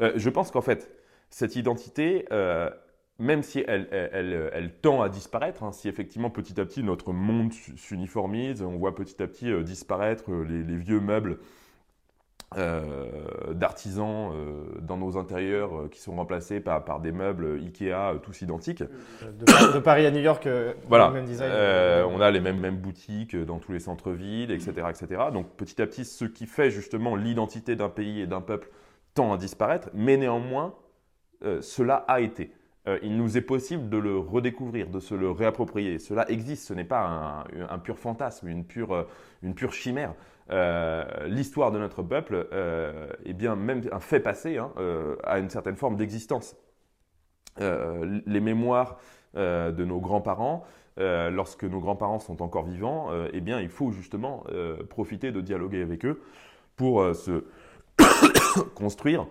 je 0.00 0.30
pense 0.30 0.50
qu'en 0.50 0.60
fait, 0.60 0.90
cette 1.30 1.54
identité, 1.54 2.26
même 3.18 3.42
si 3.42 3.64
elle, 3.66 3.88
elle, 3.90 4.50
elle, 4.52 4.72
tend 4.74 5.02
à 5.02 5.08
disparaître, 5.08 5.62
hein, 5.62 5.72
si 5.72 5.88
effectivement 5.88 6.30
petit 6.30 6.60
à 6.60 6.64
petit 6.64 6.82
notre 6.82 7.12
monde 7.12 7.52
s'uniformise, 7.52 8.62
on 8.62 8.76
voit 8.76 8.94
petit 8.94 9.22
à 9.22 9.26
petit 9.26 9.52
disparaître 9.64 10.30
les, 10.30 10.62
les, 10.62 10.76
vieux 10.76 11.00
meubles 11.00 11.38
euh, 12.56 13.52
d'artisans 13.54 14.30
euh, 14.32 14.62
dans 14.80 14.96
nos 14.96 15.18
intérieurs 15.18 15.76
euh, 15.76 15.88
qui 15.88 15.98
sont 15.98 16.14
remplacés 16.14 16.60
par, 16.60 16.84
par 16.84 17.00
des 17.00 17.10
meubles 17.10 17.58
Ikea 17.60 18.20
tous 18.22 18.40
identiques. 18.40 18.84
De, 18.84 19.78
Paris 19.80 20.06
à 20.06 20.12
New 20.12 20.20
York, 20.20 20.48
voilà. 20.88 21.10
même 21.10 21.24
design. 21.24 21.50
on 22.08 22.20
a 22.20 22.30
les 22.30 22.38
mêmes, 22.38 22.60
mêmes 22.60 22.76
boutiques 22.76 23.34
dans 23.34 23.58
tous 23.58 23.72
les 23.72 23.80
centres-villes, 23.80 24.52
etc., 24.52 24.86
etc. 24.88 25.22
Donc 25.32 25.48
petit 25.56 25.82
à 25.82 25.88
petit, 25.88 26.04
ce 26.04 26.24
qui 26.24 26.46
fait 26.46 26.70
justement 26.70 27.16
l'identité 27.16 27.74
d'un 27.74 27.88
pays 27.88 28.20
et 28.20 28.28
d'un 28.28 28.40
peuple 28.40 28.70
tend 29.14 29.32
à 29.32 29.38
disparaître, 29.38 29.90
mais 29.92 30.16
néanmoins, 30.16 30.72
cela 31.60 32.04
a 32.06 32.20
été. 32.20 32.52
Il 33.02 33.16
nous 33.16 33.36
est 33.36 33.42
possible 33.42 33.88
de 33.88 33.96
le 33.96 34.16
redécouvrir, 34.16 34.88
de 34.88 35.00
se 35.00 35.14
le 35.14 35.30
réapproprier. 35.30 35.98
Cela 35.98 36.28
existe, 36.30 36.68
ce 36.68 36.74
n'est 36.74 36.84
pas 36.84 37.44
un, 37.68 37.78
pur 37.78 37.98
fantasme, 37.98 38.48
une 38.48 38.64
pure, 38.64 39.06
pure 39.54 39.72
chimère. 39.72 40.14
Euh, 40.50 41.26
l'histoire 41.26 41.72
de 41.72 41.78
notre 41.78 42.02
peuple 42.02 42.46
euh, 42.52 43.08
est 43.24 43.32
bien 43.32 43.56
même 43.56 43.82
un 43.90 43.98
fait 43.98 44.20
passé 44.20 44.58
hein, 44.58 44.70
euh, 44.78 45.16
à 45.24 45.38
une 45.38 45.50
certaine 45.50 45.74
forme 45.74 45.96
d'existence. 45.96 46.56
les 47.58 48.40
mémoires 48.40 48.98
de 49.34 49.84
nos 49.84 49.98
grands-parents, 49.98 50.64
lorsque 50.98 51.64
nos 51.64 51.80
grands-parents 51.80 52.18
sont 52.18 52.42
encore 52.42 52.66
vivants, 52.66 53.10
eh 53.32 53.40
bien, 53.40 53.60
il 53.60 53.70
faut 53.70 53.92
justement 53.92 54.44
profiter 54.90 55.32
de 55.32 55.40
dialoguer 55.40 55.80
avec 55.80 56.04
eux 56.04 56.20
pour 56.76 57.14
se 57.14 57.44
construire, 58.74 59.26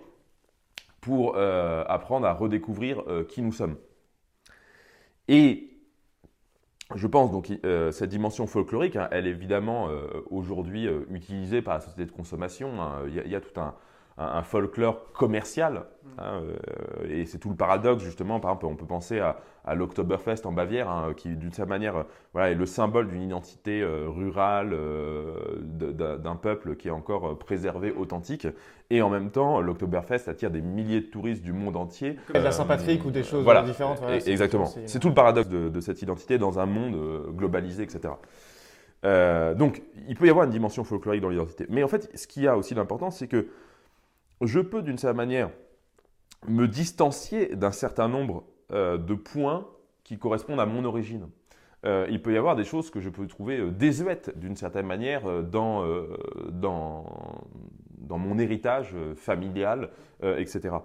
pour 1.05 1.38
apprendre 1.38 2.25
à 2.25 2.33
redécouvrir 2.33 3.03
qui 3.29 3.43
nous 3.43 3.51
sommes. 3.51 3.77
Et 5.27 5.75
je 6.93 7.07
pense 7.07 7.31
donc 7.31 7.51
euh, 7.65 7.91
cette 7.91 8.12
dimension 8.12 8.45
folklorique, 8.45 8.95
hein, 8.95 9.07
elle 9.12 9.25
est 9.25 9.31
évidemment 9.31 9.89
euh, 9.89 10.24
aujourd'hui 10.29 10.88
euh, 10.88 11.05
utilisée 11.09 11.63
par 11.63 11.74
la 11.74 11.79
société 11.79 12.05
de 12.05 12.12
consommation. 12.12 12.79
Hein. 12.79 13.05
Il 13.07 13.31
y, 13.31 13.35
a 13.35 13.41
tout 13.41 13.59
un, 13.59 13.74
un, 14.17 14.43
folklore 14.43 15.12
commercial. 15.13 15.74
Mm. 15.74 16.07
Hein, 16.17 16.41
euh, 16.43 17.10
et 17.10 17.25
c'est 17.25 17.38
tout 17.38 17.50
le 17.50 17.55
paradoxe, 17.55 18.03
justement. 18.03 18.39
Par 18.39 18.51
exemple, 18.51 18.65
on 18.67 18.75
peut 18.75 18.86
penser 18.86 19.19
à, 19.19 19.38
à 19.65 19.75
l'Oktoberfest 19.75 20.45
en 20.45 20.53
Bavière, 20.53 20.89
hein, 20.89 21.13
qui, 21.15 21.36
d'une 21.36 21.51
certaine 21.51 21.69
manière, 21.69 21.98
euh, 21.98 22.03
voilà, 22.34 22.51
est 22.51 22.55
le 22.55 22.65
symbole 22.65 23.10
d'une 23.10 23.22
identité 23.22 23.81
euh, 23.81 24.07
rurale 24.07 24.75
d'un 25.60 26.36
peuple 26.36 26.75
qui 26.75 26.88
est 26.88 26.91
encore 26.91 27.38
préservé, 27.38 27.91
authentique. 27.91 28.48
Et 28.89 29.01
en 29.01 29.10
même 29.10 29.31
temps, 29.31 29.60
l'Oktoberfest 29.60 30.29
attire 30.29 30.51
des 30.51 30.62
milliers 30.62 31.01
de 31.01 31.07
touristes 31.07 31.43
du 31.43 31.53
monde 31.53 31.75
entier. 31.75 32.17
Comme 32.31 32.43
la 32.43 32.51
Saint-Patrick 32.51 33.03
ou 33.03 33.12
des 33.12 33.24
choses 33.24 33.45
différentes. 33.65 34.01
exactement. 34.25 34.72
C'est 34.86 35.00
tout 35.00 35.10
le 35.10 35.13
paradoxe 35.13 35.50
de, 35.50 35.69
de, 35.69 35.81
cette 35.81 36.01
identité 36.01 36.38
dans 36.38 36.60
un 36.60 36.65
monde 36.65 36.95
globalisé, 37.36 37.84
etc. 37.84 38.13
donc, 39.57 39.81
il 40.07 40.15
peut 40.15 40.27
y 40.27 40.29
avoir 40.29 40.45
une 40.45 40.51
dimension 40.51 40.84
folklorique 40.84 41.22
dans 41.22 41.29
l'identité. 41.29 41.65
Mais 41.69 41.84
en 41.84 41.88
fait, 41.88 42.10
ce 42.15 42.27
qu'il 42.27 42.43
y 42.43 42.48
a 42.48 42.55
aussi 42.57 42.75
d'important, 42.75 43.12
c'est 43.12 43.27
que 43.27 43.48
je 44.41 44.59
peux 44.59 44.81
d'une 44.81 44.97
certaine 44.97 45.17
manière 45.17 45.49
me 46.47 46.67
distancier 46.67 47.55
d'un 47.55 47.71
certain 47.71 48.07
nombre 48.07 48.43
euh, 48.71 48.97
de 48.97 49.13
points 49.13 49.67
qui 50.03 50.17
correspondent 50.17 50.59
à 50.59 50.65
mon 50.65 50.85
origine. 50.85 51.29
Euh, 51.85 52.07
il 52.09 52.21
peut 52.21 52.33
y 52.33 52.37
avoir 52.37 52.55
des 52.55 52.63
choses 52.63 52.89
que 52.89 52.99
je 52.99 53.09
peux 53.09 53.27
trouver 53.27 53.59
euh, 53.59 53.71
désuètes 53.71 54.37
d'une 54.37 54.55
certaine 54.55 54.85
manière 54.85 55.43
dans, 55.43 55.85
dans, 56.49 57.43
dans, 57.97 58.17
mon 58.17 58.37
héritage 58.39 58.95
familial, 59.15 59.89
etc. 60.23 60.75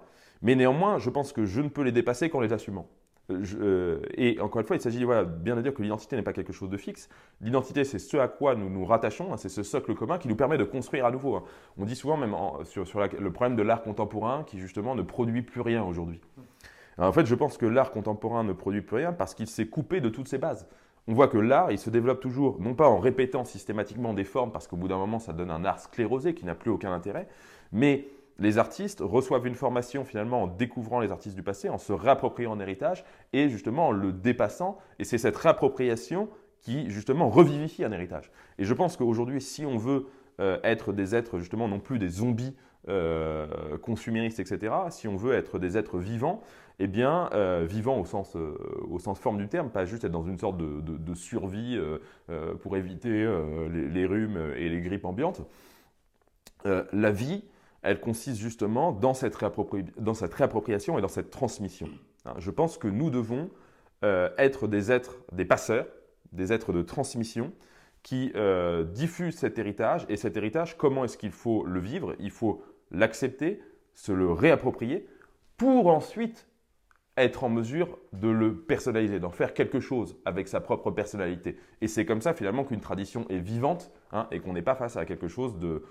Mais 0.41 0.55
néanmoins, 0.55 0.97
je 0.97 1.09
pense 1.09 1.33
que 1.33 1.45
je 1.45 1.61
ne 1.61 1.69
peux 1.69 1.81
les 1.81 1.91
dépasser 1.91 2.29
qu'en 2.29 2.39
les 2.39 2.53
assumant. 2.53 2.87
Euh, 3.29 4.01
et 4.15 4.39
encore 4.39 4.61
une 4.61 4.67
fois, 4.67 4.75
il 4.75 4.81
s'agit 4.81 5.03
voilà, 5.03 5.23
bien 5.23 5.55
de 5.55 5.61
dire 5.61 5.73
que 5.73 5.81
l'identité 5.81 6.15
n'est 6.15 6.21
pas 6.21 6.33
quelque 6.33 6.53
chose 6.53 6.69
de 6.69 6.77
fixe. 6.77 7.09
L'identité, 7.39 7.83
c'est 7.83 7.99
ce 7.99 8.17
à 8.17 8.27
quoi 8.27 8.55
nous 8.55 8.69
nous 8.69 8.85
rattachons, 8.85 9.33
hein, 9.33 9.37
c'est 9.37 9.49
ce 9.49 9.63
socle 9.63 9.93
commun 9.95 10.17
qui 10.17 10.27
nous 10.27 10.35
permet 10.35 10.57
de 10.57 10.63
construire 10.63 11.05
à 11.05 11.11
nouveau. 11.11 11.35
Hein. 11.35 11.43
On 11.77 11.85
dit 11.85 11.95
souvent 11.95 12.17
même 12.17 12.35
sur, 12.63 12.87
sur 12.87 12.99
le 12.99 13.31
problème 13.31 13.55
de 13.55 13.63
l'art 13.63 13.83
contemporain 13.83 14.43
qui 14.45 14.59
justement 14.59 14.95
ne 14.95 15.01
produit 15.01 15.41
plus 15.41 15.61
rien 15.61 15.83
aujourd'hui. 15.83 16.19
En 16.97 17.13
fait, 17.13 17.25
je 17.25 17.35
pense 17.35 17.57
que 17.57 17.65
l'art 17.65 17.91
contemporain 17.91 18.43
ne 18.43 18.53
produit 18.53 18.81
plus 18.81 18.97
rien 18.97 19.13
parce 19.13 19.33
qu'il 19.33 19.47
s'est 19.47 19.67
coupé 19.67 20.01
de 20.01 20.09
toutes 20.09 20.27
ses 20.27 20.37
bases. 20.37 20.67
On 21.07 21.13
voit 21.13 21.27
que 21.27 21.37
l'art, 21.37 21.71
il 21.71 21.79
se 21.79 21.89
développe 21.89 22.19
toujours, 22.19 22.61
non 22.61 22.75
pas 22.75 22.87
en 22.87 22.99
répétant 22.99 23.43
systématiquement 23.43 24.13
des 24.13 24.23
formes, 24.23 24.51
parce 24.51 24.67
qu'au 24.67 24.77
bout 24.77 24.87
d'un 24.87 24.97
moment, 24.97 25.17
ça 25.17 25.33
donne 25.33 25.49
un 25.49 25.65
art 25.65 25.79
sclérosé 25.79 26.35
qui 26.35 26.45
n'a 26.45 26.53
plus 26.53 26.69
aucun 26.69 26.93
intérêt, 26.93 27.27
mais 27.71 28.07
les 28.41 28.57
artistes 28.57 29.01
reçoivent 29.01 29.45
une 29.45 29.55
formation 29.55 30.03
finalement 30.03 30.43
en 30.43 30.47
découvrant 30.47 30.99
les 30.99 31.11
artistes 31.11 31.35
du 31.35 31.43
passé, 31.43 31.69
en 31.69 31.77
se 31.77 31.93
réappropriant 31.93 32.53
un 32.53 32.59
héritage 32.59 33.05
et 33.33 33.49
justement 33.49 33.89
en 33.89 33.91
le 33.91 34.11
dépassant. 34.11 34.79
Et 34.97 35.03
c'est 35.03 35.19
cette 35.19 35.37
réappropriation 35.37 36.27
qui 36.59 36.89
justement 36.89 37.29
revivifie 37.29 37.83
un 37.83 37.91
héritage. 37.91 38.31
Et 38.57 38.65
je 38.65 38.73
pense 38.73 38.97
qu'aujourd'hui, 38.97 39.41
si 39.41 39.65
on 39.65 39.77
veut 39.77 40.07
euh, 40.39 40.57
être 40.63 40.91
des 40.91 41.13
êtres 41.13 41.37
justement 41.37 41.67
non 41.67 41.79
plus 41.79 41.99
des 41.99 42.09
zombies 42.09 42.55
euh, 42.89 43.77
consuméristes, 43.77 44.39
etc., 44.39 44.73
si 44.89 45.07
on 45.07 45.15
veut 45.15 45.33
être 45.33 45.59
des 45.59 45.77
êtres 45.77 45.99
vivants, 45.99 46.41
eh 46.79 46.87
bien, 46.87 47.29
euh, 47.33 47.63
vivants 47.69 47.99
au 47.99 48.05
sens, 48.05 48.35
au 48.35 48.97
sens 48.97 49.19
forme 49.19 49.37
du 49.37 49.49
terme, 49.49 49.69
pas 49.69 49.85
juste 49.85 50.03
être 50.03 50.11
dans 50.11 50.23
une 50.23 50.39
sorte 50.39 50.57
de, 50.57 51.13
survie 51.13 51.79
pour 52.63 52.75
éviter 52.75 53.09
les, 53.69 53.87
les, 53.87 54.05
rhumes 54.07 54.53
et 54.55 54.67
les 54.67 54.81
grippes 54.81 55.05
ambiantes, 55.05 55.41
la 56.65 57.11
vie, 57.11 57.43
elle 57.81 57.99
consiste 57.99 58.39
justement 58.39 58.91
dans 58.91 59.13
cette, 59.13 59.35
réappropriation 59.35 60.97
et 60.97 61.01
dans 61.01 61.07
cette 61.07 61.31
transmission. 61.31 61.89
Hein, 62.25 62.33
je 62.37 62.51
pense 62.51 62.77
que 62.77 62.87
nous 62.87 63.09
devons 63.09 63.49
euh, 64.03 64.29
être 64.37 64.67
des 64.67 64.91
êtres, 64.91 65.17
des 65.31 65.45
passeurs, 65.45 65.87
des 66.31 66.53
êtres 66.53 66.73
de 66.73 66.81
transmission 66.81 67.51
qui 68.03 68.31
euh, 68.35 68.83
diffusent 68.83 69.37
cet 69.37 69.59
héritage. 69.59 70.05
Et 70.09 70.17
cet 70.17 70.37
héritage, 70.37 70.77
comment 70.77 71.03
est-ce 71.05 71.17
qu'il 71.17 71.31
faut 71.31 71.65
le 71.65 71.79
vivre? 71.79 72.15
Il 72.19 72.31
faut 72.31 72.63
l'accepter, 72.91 73.61
se 73.93 74.11
le 74.11 74.31
réapproprier, 74.31 75.07
pour 75.57 75.87
ensuite 75.87 76.47
être 77.17 77.43
en 77.43 77.49
mesure 77.49 77.99
de 78.13 78.29
le 78.29 78.55
personnaliser, 78.55 79.19
d'en 79.19 79.31
faire 79.31 79.53
quelque 79.53 79.79
chose 79.79 80.17
avec 80.25 80.47
sa 80.47 80.61
propre 80.61 80.91
personnalité. 80.91 81.57
Et 81.81 81.87
c'est 81.87 82.05
comme 82.05 82.21
ça 82.21 82.33
finalement 82.33 82.63
qu'une 82.63 82.79
tradition 82.79 83.25
est 83.29 83.37
vivante 83.37 83.91
hein, 84.11 84.27
et 84.31 84.39
qu'on 84.39 84.53
n'est 84.53 84.61
pas 84.61 84.75
face 84.75 84.97
à 84.97 85.05
quelque 85.05 85.27
chose 85.27 85.59
de, 85.59 85.83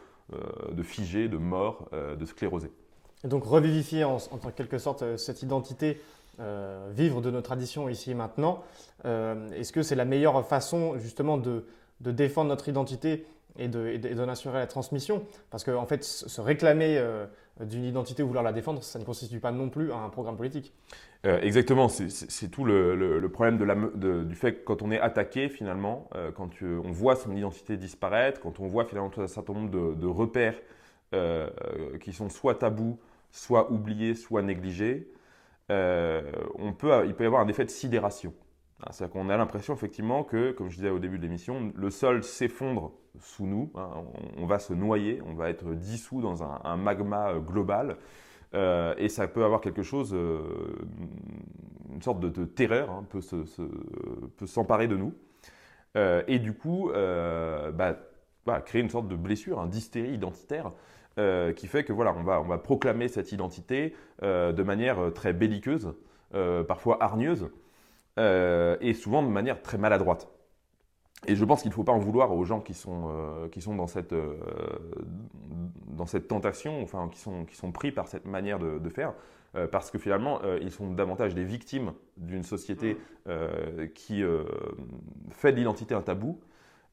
de 0.72 0.82
figé, 0.82 1.28
de 1.28 1.37
mort, 1.37 1.88
euh, 1.92 2.16
de 2.16 2.25
sclérosé. 2.26 2.70
Et 3.25 3.28
donc 3.28 3.44
revivifier 3.44 4.04
en, 4.04 4.18
quelque 4.56 4.78
sorte 4.78 5.02
euh, 5.02 5.16
cette 5.16 5.42
identité, 5.42 6.00
vivre 6.94 7.20
de 7.20 7.30
nos 7.30 7.42
traditions 7.42 7.90
ici 7.90 8.12
et 8.12 8.14
maintenant, 8.14 8.64
est-ce 9.04 9.72
que 9.75 9.82
c'est 9.82 9.94
la 9.94 10.06
meilleure 10.06 10.46
façon 10.46 10.96
justement 10.96 11.37
de, 11.37 11.66
défendre 12.00 12.49
notre 12.49 12.66
identité 12.70 13.26
et 13.58 13.68
d'en 13.68 14.26
assurer 14.26 14.58
la 14.58 14.66
transmission? 14.66 15.22
Parce 15.50 15.64
qu'en 15.64 15.82
en 15.82 15.84
fait, 15.84 16.02
se 16.02 16.40
réclamer 16.40 16.99
d'une 17.60 17.84
identité 17.84 18.22
ou 18.22 18.28
vouloir 18.28 18.42
la 18.42 18.54
défendre, 18.54 18.82
ça 18.82 18.99
ne 18.99 19.04
constitue 19.04 19.38
pas 19.38 19.52
non 19.52 19.68
plus 19.68 19.92
un 19.92 20.08
programme 20.08 20.38
politique. 20.38 20.72
Euh, 21.26 21.38
exactement, 21.42 21.88
c'est 21.88 22.48
tout 22.50 22.64
le, 22.64 23.28
problème 23.28 23.58
du 23.58 24.34
fait 24.34 24.54
que 24.54 24.64
quand 24.64 24.80
on 24.80 24.90
est 24.90 25.00
attaqué 25.00 25.50
finalement, 25.50 26.08
euh, 26.14 26.32
quand 26.32 26.50
on 26.62 26.90
voit 26.90 27.14
son 27.14 27.36
identité 27.36 27.76
disparaître, 27.76 28.40
quand 28.40 28.58
on 28.58 28.66
voit 28.66 28.86
finalement 28.86 29.10
un 29.18 29.26
certain 29.26 29.52
nombre 29.52 29.94
de, 29.94 30.06
repères 30.06 30.58
euh, 31.14 31.50
qui 31.98 32.14
sont 32.14 32.30
soit 32.30 32.54
tabous, 32.54 32.98
soit 33.30 33.70
oubliés, 33.70 34.14
soit 34.14 34.42
négligés, 34.42 35.08
on 35.68 36.72
peut, 36.76 37.04
il 37.06 37.14
peut 37.14 37.24
y 37.24 37.26
avoir 37.26 37.42
un 37.42 37.48
effet 37.48 37.64
de 37.64 37.70
sidération. 37.70 38.32
C'est-à-dire 38.90 39.12
qu'on 39.12 39.28
a 39.28 39.36
l'impression 39.36 39.74
effectivement 39.74 40.24
que, 40.24 40.52
comme 40.52 40.70
je 40.70 40.76
disais 40.76 40.88
au 40.88 40.98
début 40.98 41.18
de 41.18 41.22
l'émission, 41.22 41.70
le 41.76 41.90
sol 41.90 42.24
s'effondre 42.24 42.92
sous 43.20 43.44
nous, 43.44 43.70
hein. 43.74 43.90
on, 44.38 44.46
va 44.46 44.58
se 44.58 44.72
noyer, 44.72 45.20
on 45.26 45.34
va 45.34 45.50
être 45.50 45.74
dissous 45.74 46.22
dans 46.22 46.42
un, 46.42 46.76
magma 46.78 47.34
global. 47.34 47.98
Et 48.52 49.09
ça 49.09 49.28
peut 49.28 49.45
avoir 49.45 49.61
quelque 49.61 49.83
chose, 49.83 50.12
une 51.92 52.02
sorte 52.02 52.21
de, 52.21 52.45
terreur, 52.45 52.90
hein, 52.90 53.04
peut, 53.09 54.47
s'emparer 54.47 54.88
de 54.88 54.97
nous. 54.97 55.14
et 56.26 56.38
du 56.38 56.54
coup, 56.54 56.90
bah, 56.92 57.97
créer 58.64 58.83
une 58.83 58.90
sorte 58.90 59.09
de 59.09 59.16
blessure, 59.16 59.64
d'hystérie 59.66 60.14
identitaire 60.14 60.73
euh, 61.19 61.52
qui 61.52 61.66
fait 61.66 61.85
que 61.85 61.92
voilà, 61.92 62.14
on 62.16 62.23
va, 62.23 62.40
on 62.40 62.45
va 62.45 62.57
proclamer 62.57 63.09
cette 63.09 63.33
identité 63.33 63.95
euh, 64.23 64.52
de 64.52 64.62
manière 64.62 64.99
euh, 65.00 65.11
très 65.11 65.33
belliqueuse, 65.33 65.92
parfois 66.69 67.02
hargneuse, 67.02 67.50
et 68.16 68.95
souvent 68.95 69.23
de 69.25 69.28
manière 69.28 69.62
très 69.62 69.78
maladroite. 69.78 70.28
Et 71.26 71.36
je 71.36 71.44
pense 71.44 71.62
qu'il 71.62 71.68
ne 71.68 71.74
faut 71.74 71.84
pas 71.84 71.92
en 71.92 71.98
vouloir 71.98 72.32
aux 72.32 72.44
gens 72.44 72.60
qui 72.60 72.74
sont, 72.74 73.10
qui 73.52 73.60
sont 73.60 73.74
dans, 73.74 73.86
cette, 73.86 74.14
dans 75.86 76.06
cette 76.06 76.28
tentation, 76.28 76.82
enfin, 76.82 77.08
qui 77.12 77.20
sont, 77.20 77.44
qui 77.44 77.56
sont 77.56 77.72
pris 77.72 77.92
par 77.92 78.08
cette 78.08 78.26
manière 78.26 78.58
de, 78.58 78.78
de 78.78 78.88
faire, 78.88 79.12
parce 79.70 79.90
que 79.90 79.98
finalement, 79.98 80.40
ils 80.62 80.70
sont 80.70 80.90
davantage 80.92 81.34
des 81.34 81.44
victimes 81.44 81.92
d'une 82.16 82.42
société 82.42 82.96
mmh. 83.26 83.32
qui 83.94 84.22
fait 85.30 85.52
de 85.52 85.58
l'identité 85.58 85.94
un 85.94 86.00
tabou 86.00 86.40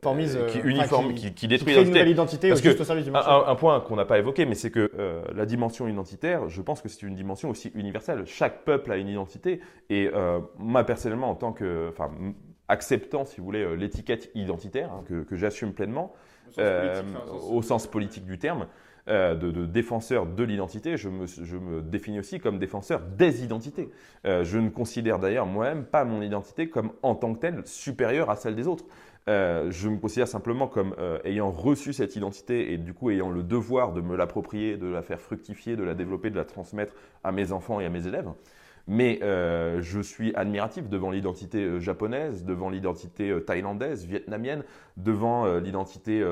Formise, 0.03 0.37
euh, 0.37 0.45
qui 0.45 0.59
uniforme, 0.59 1.15
qui, 1.15 1.33
qui, 1.33 1.47
détruit 1.47 1.73
l'identité 1.73 2.49
Parce 2.49 2.61
juste 2.61 2.79
au 2.79 2.83
service 2.83 3.05
du 3.05 3.09
marché. 3.09 3.31
Un, 3.31 3.47
un 3.47 3.55
point 3.55 3.79
qu'on 3.79 3.95
n'a 3.95 4.05
pas 4.05 4.19
évoqué, 4.19 4.45
mais 4.45 4.53
c'est 4.53 4.69
que 4.69 4.91
euh, 4.99 5.23
la 5.33 5.47
dimension 5.47 5.87
identitaire, 5.87 6.47
je 6.49 6.61
pense 6.61 6.81
que 6.81 6.89
c'est 6.89 7.01
une 7.01 7.15
dimension 7.15 7.49
aussi 7.49 7.71
universelle. 7.73 8.23
Chaque 8.27 8.63
peuple 8.63 8.91
a 8.91 8.97
une 8.97 9.07
identité, 9.07 9.59
et 9.89 10.11
euh, 10.13 10.39
moi 10.59 10.83
personnellement, 10.83 11.31
en 11.31 11.35
tant 11.35 11.51
que, 11.51 11.87
enfin, 11.89 12.11
acceptant, 12.67 13.25
si 13.25 13.39
vous 13.39 13.45
voulez, 13.45 13.75
l'étiquette 13.75 14.29
identitaire 14.35 14.91
hein, 14.91 15.03
que, 15.07 15.23
que 15.23 15.35
j'assume 15.35 15.73
pleinement, 15.73 16.13
au 16.57 17.61
sens, 17.61 17.87
politique 17.87 18.25
du 18.25 18.39
terme, 18.39 18.67
de, 19.07 19.35
de, 19.35 19.65
défenseur 19.65 20.25
de 20.25 20.43
l'identité, 20.43 20.97
je 20.97 21.07
me, 21.07 21.25
je 21.25 21.55
me, 21.55 21.81
définis 21.81 22.19
aussi 22.19 22.39
comme 22.39 22.57
défenseur 22.57 23.01
des 23.01 23.43
identités. 23.43 23.89
je 24.25 24.57
ne 24.57 24.69
considère 24.69 25.19
d'ailleurs 25.19 25.45
moi-même 25.45 25.85
pas 25.85 26.03
mon 26.03 26.21
identité 26.21 26.69
comme 26.69 26.91
en 27.03 27.15
tant 27.15 27.33
que 27.33 27.39
telle 27.39 27.61
supérieure 27.65 28.29
à 28.29 28.35
celle 28.35 28.55
des 28.55 28.67
autres. 28.67 28.85
Euh, 29.27 29.69
je 29.71 29.89
me 29.89 29.97
considère 29.97 30.27
simplement 30.27 30.67
comme 30.67 30.95
euh, 30.99 31.19
ayant 31.25 31.51
reçu 31.51 31.91
cette 31.91 32.15
identité 32.15 32.71
et 32.71 32.77
du 32.77 32.93
coup 32.93 33.09
ayant 33.09 33.29
le 33.29 33.43
devoir 33.43 33.91
de 33.91 33.99
me 33.99 34.15
l'approprier, 34.15 34.77
de 34.77 34.87
la 34.87 35.01
faire 35.01 35.19
fructifier, 35.19 35.75
de 35.75 35.83
la 35.83 35.95
développer, 35.95 36.29
de 36.29 36.37
la 36.37 36.45
transmettre 36.45 36.93
à 37.23 37.33
mes 37.33 37.51
enfants 37.51 37.81
et 37.81 37.85
à 37.85 37.89
mes 37.89 38.07
élèves. 38.07 38.29
Mais 38.87 39.19
euh, 39.21 39.81
je 39.81 39.99
suis 39.99 40.33
admiratif 40.35 40.87
devant 40.87 41.11
l'identité 41.11 41.63
euh, 41.63 41.79
japonaise, 41.79 42.45
devant 42.45 42.69
l'identité 42.69 43.29
euh, 43.29 43.41
thaïlandaise, 43.41 44.05
vietnamienne, 44.05 44.63
devant 44.95 45.45
l'identité 45.59 46.25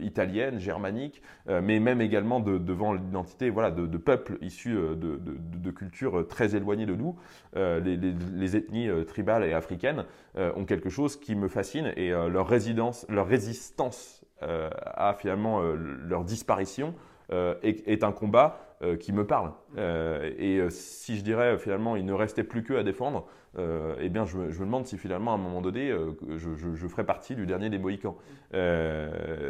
italienne, 0.00 0.58
germanique, 0.58 1.20
mais 1.46 1.80
même 1.80 2.00
également 2.00 2.40
devant 2.40 2.94
l'identité 2.94 3.50
voilà, 3.50 3.70
de, 3.70 3.98
peuples 3.98 4.38
issus 4.40 4.74
de, 4.74 5.70
cultures 5.70 6.26
très 6.26 6.56
éloignées 6.56 6.86
de 6.86 6.94
nous. 6.94 7.14
Les, 7.54 8.56
ethnies 8.56 8.88
tribales 9.06 9.44
et 9.44 9.52
africaines 9.52 10.06
ont 10.34 10.64
quelque 10.64 10.88
chose 10.88 11.20
qui 11.20 11.34
me 11.34 11.48
fascine 11.48 11.92
et 11.94 12.08
leur, 12.08 12.48
résidence, 12.48 13.04
leur 13.10 13.26
résistance 13.26 14.24
à 14.40 15.14
finalement 15.18 15.60
leur 15.60 16.24
disparition 16.24 16.94
est, 17.30 18.02
un 18.02 18.12
combat 18.12 18.63
euh, 18.82 18.96
qui 18.96 19.12
me 19.12 19.24
parle. 19.24 19.52
Euh, 19.78 20.32
et 20.36 20.58
euh, 20.58 20.68
si 20.68 21.16
je 21.16 21.22
dirais 21.22 21.56
finalement 21.58 21.94
il 21.94 22.04
ne 22.04 22.12
restait 22.12 22.42
plus 22.42 22.64
qu'eux 22.64 22.76
à 22.76 22.82
défendre, 22.82 23.26
eh 23.56 24.08
bien 24.08 24.24
je, 24.24 24.36
me 24.36 24.50
demande 24.50 24.84
si 24.84 24.98
finalement 24.98 25.30
à 25.30 25.34
un 25.34 25.38
moment 25.38 25.60
donné 25.60 25.96
je, 26.36 26.56
je, 26.56 26.88
ferais 26.88 27.04
partie 27.04 27.36
du 27.36 27.46
dernier 27.46 27.70
des 27.70 27.78
Mohicans. 27.78 28.16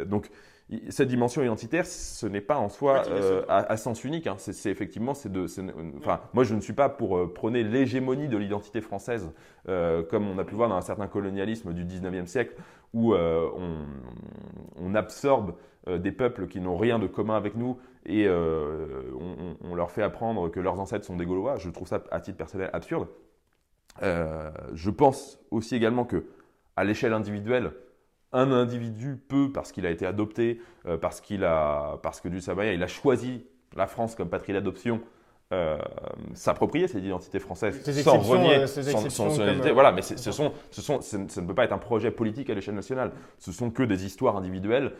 donc 0.05 0.29
cette 0.89 1.07
dimension 1.07 1.41
identitaire, 1.41 1.87
ce 1.87 2.27
n'est 2.27 2.39
pas 2.41 2.57
en 2.57 2.69
soi 2.69 3.01
à, 3.49 3.77
sens 3.77 4.03
unique. 4.03 4.27
Hein. 4.27 4.35
C'est 4.37 4.69
effectivement, 4.69 5.15
c'est 5.15 5.31
de, 5.31 5.47
enfin, 5.97 6.21
moi 6.35 6.43
je 6.43 6.53
ne 6.53 6.61
suis 6.61 6.73
pas 6.73 6.87
pour 6.87 7.33
prôner 7.33 7.63
l'hégémonie 7.63 8.27
de 8.27 8.37
l'identité 8.37 8.79
française, 8.79 9.31
comme 9.65 10.27
on 10.27 10.37
a 10.37 10.43
pu 10.43 10.53
voir 10.53 10.69
dans 10.69 10.77
un 10.77 10.81
certain 10.81 11.07
colonialisme 11.07 11.73
du 11.73 11.83
19e 11.83 12.27
siècle, 12.27 12.53
où 12.93 13.15
on, 13.15 13.87
on, 14.79 14.93
absorbe 14.93 15.55
des 15.87 16.11
peuples 16.11 16.45
qui 16.45 16.61
n'ont 16.61 16.77
rien 16.77 16.99
de 16.99 17.07
commun 17.07 17.37
avec 17.37 17.55
nous 17.55 17.79
et 18.05 18.27
euh, 18.27 18.85
on, 19.61 19.75
leur 19.75 19.91
fait 19.91 20.03
apprendre 20.03 20.49
que 20.49 20.59
leurs 20.59 20.79
ancêtres 20.79 21.05
sont 21.05 21.15
des 21.15 21.25
Gaulois. 21.25 21.57
Je 21.57 21.69
trouve 21.69 21.87
ça, 21.87 22.03
à 22.11 22.21
titre 22.21 22.37
personnel, 22.37 22.69
absurde. 22.71 23.07
Euh, 24.03 24.51
je 24.73 24.89
pense 24.89 25.39
aussi 25.51 25.75
également 25.75 26.05
que, 26.05 26.25
à 26.75 26.83
l'échelle 26.83 27.13
individuelle, 27.13 27.71
un 28.31 28.51
individu 28.51 29.17
peut, 29.27 29.51
parce 29.51 29.71
qu'il 29.71 29.85
a 29.85 29.89
été 29.89 30.05
adopté, 30.05 30.61
euh, 30.85 30.97
parce, 30.97 31.21
qu'il 31.21 31.43
a, 31.43 31.99
parce 32.03 32.21
que 32.21 32.27
du 32.27 32.41
Samaya, 32.41 32.73
il 32.73 32.83
a 32.83 32.87
choisi 32.87 33.45
la 33.75 33.87
France 33.87 34.15
comme 34.15 34.29
patrie 34.29 34.53
d'adoption, 34.53 35.01
s'approprier 36.33 36.89
cette 36.89 37.03
identité 37.03 37.39
française 37.39 37.81
sans 38.03 38.17
renier 38.17 38.67
son, 38.67 39.29
identité. 39.29 39.71
Voilà, 39.71 39.93
mais 39.93 40.01
ce, 40.01 40.17
sont, 40.33 40.51
ce 40.69 40.81
sont, 40.81 40.99
ça 40.99 41.17
ne 41.17 41.47
peut 41.47 41.53
pas 41.53 41.63
être 41.63 41.71
un 41.71 41.77
projet 41.77 42.11
politique 42.11 42.49
à 42.49 42.55
l'échelle 42.55 42.75
nationale. 42.75 43.13
Ce 43.37 43.53
sont 43.53 43.71
que 43.71 43.83
des 43.83 44.05
histoires 44.05 44.35
individuelles 44.35 44.91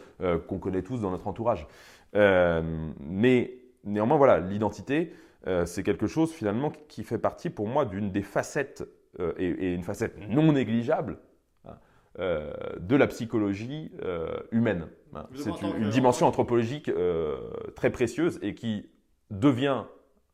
qu'on 0.48 0.60
connaît 0.60 0.82
tous 0.82 1.00
dans 1.02 1.12
notre 1.12 1.28
entourage. 1.28 1.68
Euh, 2.16 2.62
mais 3.00 3.58
néanmoins, 3.84 4.18
voilà, 4.18 4.40
l'identité, 4.40 5.14
euh, 5.48 5.66
c'est 5.66 5.84
quelque 5.84 6.08
chose 6.08 6.32
finalement 6.32 6.72
qui 6.88 7.04
fait 7.04 7.18
partie 7.18 7.50
pour 7.50 7.68
moi 7.68 7.86
d'une 7.86 8.12
des 8.12 8.22
facettes, 8.22 8.84
euh, 9.20 9.34
et, 9.38 9.74
une 9.74 9.84
facette 9.84 10.18
non 10.30 10.54
négligeable, 10.54 11.18
hein, 11.66 11.76
de 12.80 12.96
la 12.96 13.08
psychologie 13.08 13.92
humaine. 14.52 14.88
Hein. 15.14 15.26
C'est 15.34 15.62
une, 15.62 15.90
dimension 15.90 16.28
anthropologique 16.28 16.90
très 17.76 17.90
précieuse 17.90 18.40
et 18.42 18.56
qui 18.56 18.90
devient 19.32 19.84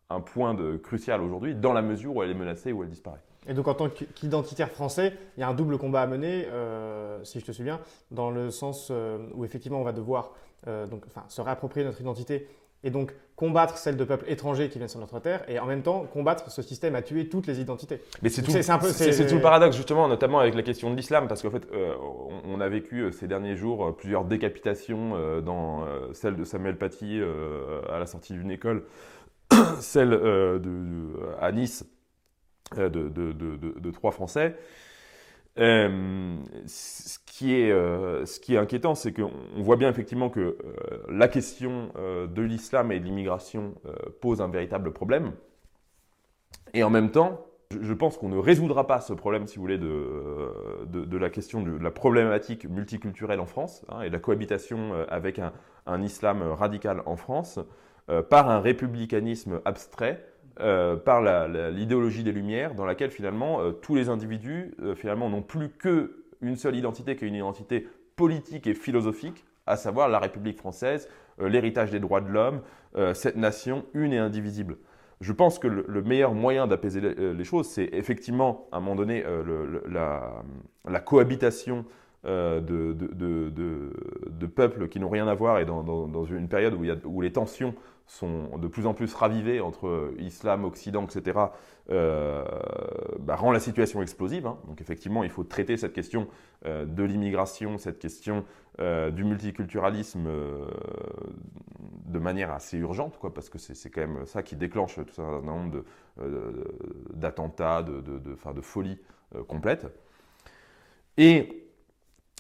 un 0.10 0.20
point 0.20 0.54
de, 0.54 0.76
crucial 0.78 1.22
aujourd'hui 1.22 1.56
dans 1.56 1.74
la 1.74 1.82
mesure 1.82 2.16
où 2.16 2.24
elle 2.24 2.32
est 2.32 2.36
menacée 2.36 2.72
ou 2.72 2.84
elle 2.84 2.90
disparaît. 2.90 3.22
Et 3.48 3.56
donc 3.56 3.68
en 3.68 3.74
tant 3.74 3.90
qu'identitaire 3.90 4.70
français, 4.70 5.14
il 5.36 5.40
y 5.40 5.44
a 5.44 5.48
un 5.48 5.56
double 5.56 5.80
combat 5.80 6.04
à 6.04 6.08
mener, 6.08 6.46
si 7.24 7.40
je 7.40 7.46
te 7.46 7.52
suis 7.52 7.64
bien, 7.64 7.80
dans 8.12 8.30
le 8.30 8.52
sens 8.52 8.92
où 9.34 9.44
effectivement 9.44 9.80
on 9.80 9.84
va 9.84 9.94
devoir 9.94 10.34
euh, 10.68 10.86
donc, 10.88 11.04
enfin, 11.08 11.26
se 11.28 11.42
réapproprier 11.42 11.86
notre 11.86 12.02
identité 12.02 12.48
et 12.84 12.90
donc 12.90 13.14
combattre 13.36 13.78
celle 13.78 13.98
de 13.98 14.04
peuples 14.04 14.26
étrangers 14.28 14.70
qui 14.70 14.78
viennent 14.78 14.90
sur 14.90 15.00
notre 15.00 15.20
terre, 15.20 15.44
et 15.48 15.60
en 15.60 15.66
même 15.66 15.82
temps 15.84 16.06
combattre 16.12 16.50
ce 16.52 16.62
système 16.62 16.96
à 16.96 17.02
tuer 17.02 17.30
toutes 17.30 17.48
les 17.48 17.60
identités. 17.60 18.02
Mais 18.22 18.30
c'est 18.30 18.42
tout, 18.42 18.52
c'est, 18.52 19.28
tout 19.28 19.36
le 19.36 19.42
paradoxe 19.42 19.76
justement, 19.76 20.08
notamment 20.08 20.40
avec 20.40 20.56
la 20.56 20.64
question 20.64 20.90
de 20.90 20.96
l'islam, 20.96 21.28
parce 21.28 21.42
qu'en 21.42 21.52
fait, 21.52 21.68
euh, 21.74 21.94
on, 22.46 22.60
a 22.60 22.70
vécu 22.70 23.02
euh, 23.02 23.12
ces 23.12 23.28
derniers 23.28 23.56
jours 23.56 23.96
plusieurs 23.96 24.26
décapitations, 24.26 25.42
dans 25.42 25.86
celle 26.14 26.36
de 26.36 26.44
Samuel 26.44 26.78
Paty 26.78 27.22
à 27.90 28.00
la 28.00 28.06
sortie 28.06 28.34
d'une 28.34 28.52
école, 28.52 28.84
celle 29.80 30.10
de, 30.10 31.12
à 31.40 31.52
Nice 31.52 31.86
de, 32.76 32.90
de, 32.90 33.92
trois 33.92 34.12
Français. 34.12 34.56
Euh, 35.58 36.38
ce, 36.66 37.20
qui 37.26 37.56
est, 37.56 37.72
euh, 37.72 38.26
ce 38.26 38.40
qui 38.40 38.56
est 38.56 38.58
inquiétant, 38.58 38.96
c'est 38.96 39.12
qu'on 39.12 39.32
voit 39.58 39.76
bien 39.76 39.90
effectivement 39.90 40.30
que 40.30 40.40
euh, 40.40 40.58
la 41.10 41.28
question 41.28 41.90
de 41.98 42.42
l'islam 42.42 42.92
et 42.92 43.00
de 43.00 43.06
l'immigration 43.06 43.76
pose 44.22 44.42
un 44.42 44.48
véritable 44.48 44.92
problème. 44.92 45.34
Et 46.74 46.84
en 46.84 46.90
même 46.90 47.12
temps, 47.12 47.46
je 47.80 47.94
pense 47.94 48.18
qu'on 48.18 48.30
ne 48.30 48.38
résoudra 48.38 48.88
pas 48.88 49.02
ce 49.02 49.14
problème, 49.14 49.48
si 49.48 49.56
vous 49.56 49.62
voulez, 49.62 49.78
de, 49.78 51.18
la 51.18 51.30
question 51.30 51.62
de 51.62 51.72
la 51.72 51.92
problématique 51.92 52.66
multiculturelle 52.66 53.40
en 53.40 53.46
France 53.46 53.86
hein, 53.90 54.02
et 54.02 54.08
de 54.08 54.14
la 54.14 54.20
cohabitation 54.20 54.94
avec 55.10 55.40
un, 55.40 56.02
islam 56.02 56.42
radical 56.44 57.02
en 57.06 57.16
France 57.16 57.60
par 58.30 58.50
un 58.50 58.60
républicanisme 58.60 59.62
abstrait 59.66 60.26
euh, 60.60 60.98
par 60.98 61.22
l'idéologie 61.72 62.24
des 62.24 62.34
Lumières, 62.34 62.76
dans 62.76 62.86
laquelle 62.86 63.12
finalement 63.12 63.62
euh, 63.62 63.72
tous 63.72 63.96
les 63.96 64.10
individus 64.10 64.76
euh, 64.82 64.96
finalement 64.96 65.30
n'ont 65.30 65.42
plus 65.42 65.70
qu'une 65.70 66.56
seule 66.56 66.76
identité, 66.76 67.16
qui 67.16 67.24
est 67.24 67.28
une 67.30 67.36
identité 67.36 67.88
politique 68.18 68.68
et 68.68 68.74
philosophique, 68.74 69.46
à 69.66 69.78
savoir 69.78 70.10
la 70.10 70.20
République 70.20 70.58
française, 70.58 71.08
l'héritage 71.40 71.90
des 71.92 72.00
droits 72.00 72.22
de 72.22 72.30
l'homme, 72.30 72.62
cette 73.14 73.38
nation 73.38 73.86
une 73.94 74.12
et 74.12 74.18
indivisible. 74.18 74.78
Je 75.22 75.32
pense 75.32 75.58
que 75.58 75.68
le, 75.68 76.02
meilleur 76.04 76.34
moyen 76.34 76.68
d'apaiser 76.68 77.00
les, 77.00 77.44
choses, 77.44 77.68
c'est 77.68 77.90
effectivement, 77.94 78.68
à 78.72 78.78
un 78.78 78.80
moment 78.82 78.96
donné, 78.96 79.24
la, 79.88 81.00
cohabitation 81.00 81.86
de, 82.24 82.94
de, 82.94 84.46
peuples 84.48 84.88
qui 84.90 85.00
n'ont 85.00 85.10
rien 85.10 85.28
à 85.28 85.34
voir 85.34 85.60
et 85.60 85.66
dans, 85.66 86.26
une 86.26 86.48
période 86.48 86.74
où, 86.74 86.84
y 86.84 86.92
a, 86.92 86.96
où 87.06 87.22
les 87.22 87.32
tensions 87.32 87.74
sont 88.06 88.58
de 88.58 88.68
plus 88.68 88.86
en 88.86 88.94
plus 88.94 89.14
ravivés 89.14 89.62
entre 89.62 90.14
islam, 90.20 90.66
occident, 90.66 91.06
etc., 91.06 91.40
euh, 91.90 92.46
bah, 93.20 93.36
rend 93.36 93.52
la 93.52 93.60
situation 93.60 94.02
explosive. 94.02 94.46
Hein. 94.46 94.58
Donc 94.68 94.82
effectivement, 94.82 95.24
il 95.24 95.30
faut 95.30 95.44
traiter 95.44 95.78
cette 95.78 95.94
question 95.94 96.28
euh, 96.66 96.86
de 96.86 97.04
l'immigration, 97.04 97.78
cette 97.78 98.00
question 98.00 98.46
euh, 98.80 99.12
du 99.12 99.24
multiculturalisme 99.24 100.30
de 102.06 102.20
manière 102.20 102.52
assez 102.52 102.78
urgente, 102.78 103.18
parce 103.34 103.50
que 103.50 103.58
c'est 103.58 103.90
quand 103.90 104.02
même 104.02 104.26
ça 104.26 104.44
qui 104.44 104.56
déclenche 104.56 104.96
tout 104.96 105.22
un 105.22 105.42
nombre 105.42 105.84
d'attentats, 107.14 107.84
de, 107.84 108.02
de, 108.02 108.20
de, 108.20 108.54
de, 108.54 108.62
folie 108.62 109.00
complète. 109.48 109.88
Et 111.18 111.61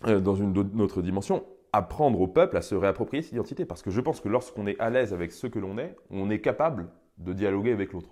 dans 0.05 0.35
une 0.35 0.81
autre 0.81 1.01
dimension, 1.01 1.43
apprendre 1.73 2.19
au 2.19 2.27
peuple 2.27 2.57
à 2.57 2.61
se 2.61 2.75
réapproprier 2.75 3.23
cette 3.23 3.33
identité. 3.33 3.65
Parce 3.65 3.81
que 3.81 3.91
je 3.91 4.01
pense 4.01 4.19
que 4.21 4.29
lorsqu'on 4.29 4.67
est 4.67 4.79
à 4.79 4.89
l'aise 4.89 5.13
avec 5.13 5.31
ce 5.31 5.47
que 5.47 5.59
l'on 5.59 5.77
est, 5.77 5.95
on 6.09 6.29
est 6.29 6.41
capable 6.41 6.89
de 7.17 7.33
dialoguer 7.33 7.71
avec 7.71 7.93
l'autre. 7.93 8.09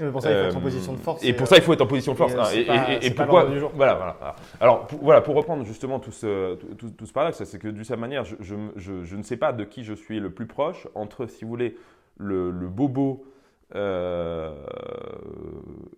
Mais 0.00 0.10
pour 0.10 0.22
ça, 0.22 0.30
il 0.30 0.36
faut 0.36 0.48
être 0.48 0.56
en 0.56 0.60
position 0.60 0.92
de 0.94 0.98
force. 0.98 1.24
Et, 1.24 1.32
pour 1.34 1.46
ça, 1.46 1.56
il 1.56 1.62
faut 1.62 1.72
être 1.72 1.80
en 1.82 1.86
position 1.86 2.12
de 2.12 2.16
force. 2.16 2.32
Et, 2.54 3.10
pourquoi 3.10 3.44
voilà, 3.74 3.94
voilà, 3.94 4.34
Alors, 4.60 4.86
pour, 4.86 4.98
voilà, 5.00 5.20
pour 5.20 5.34
reprendre 5.34 5.64
justement 5.64 5.98
tout 6.00 6.12
ce, 6.12 6.54
tout, 6.54 6.90
tout 6.90 7.06
ce 7.06 7.12
paradoxe, 7.12 7.44
c'est 7.44 7.58
que 7.58 7.68
d'une 7.68 7.84
certaine 7.84 8.00
manière, 8.00 8.24
je, 8.24 8.36
je, 8.40 9.04
je, 9.04 9.16
ne 9.16 9.22
sais 9.22 9.36
pas 9.36 9.52
de 9.52 9.64
qui 9.64 9.84
je 9.84 9.92
suis 9.92 10.18
le 10.18 10.30
plus 10.30 10.46
proche 10.46 10.88
entre, 10.94 11.26
si 11.26 11.44
vous 11.44 11.50
voulez, 11.50 11.76
le, 12.16 12.50
le 12.50 12.68
bobo 12.68 13.24
euh, 13.74 14.52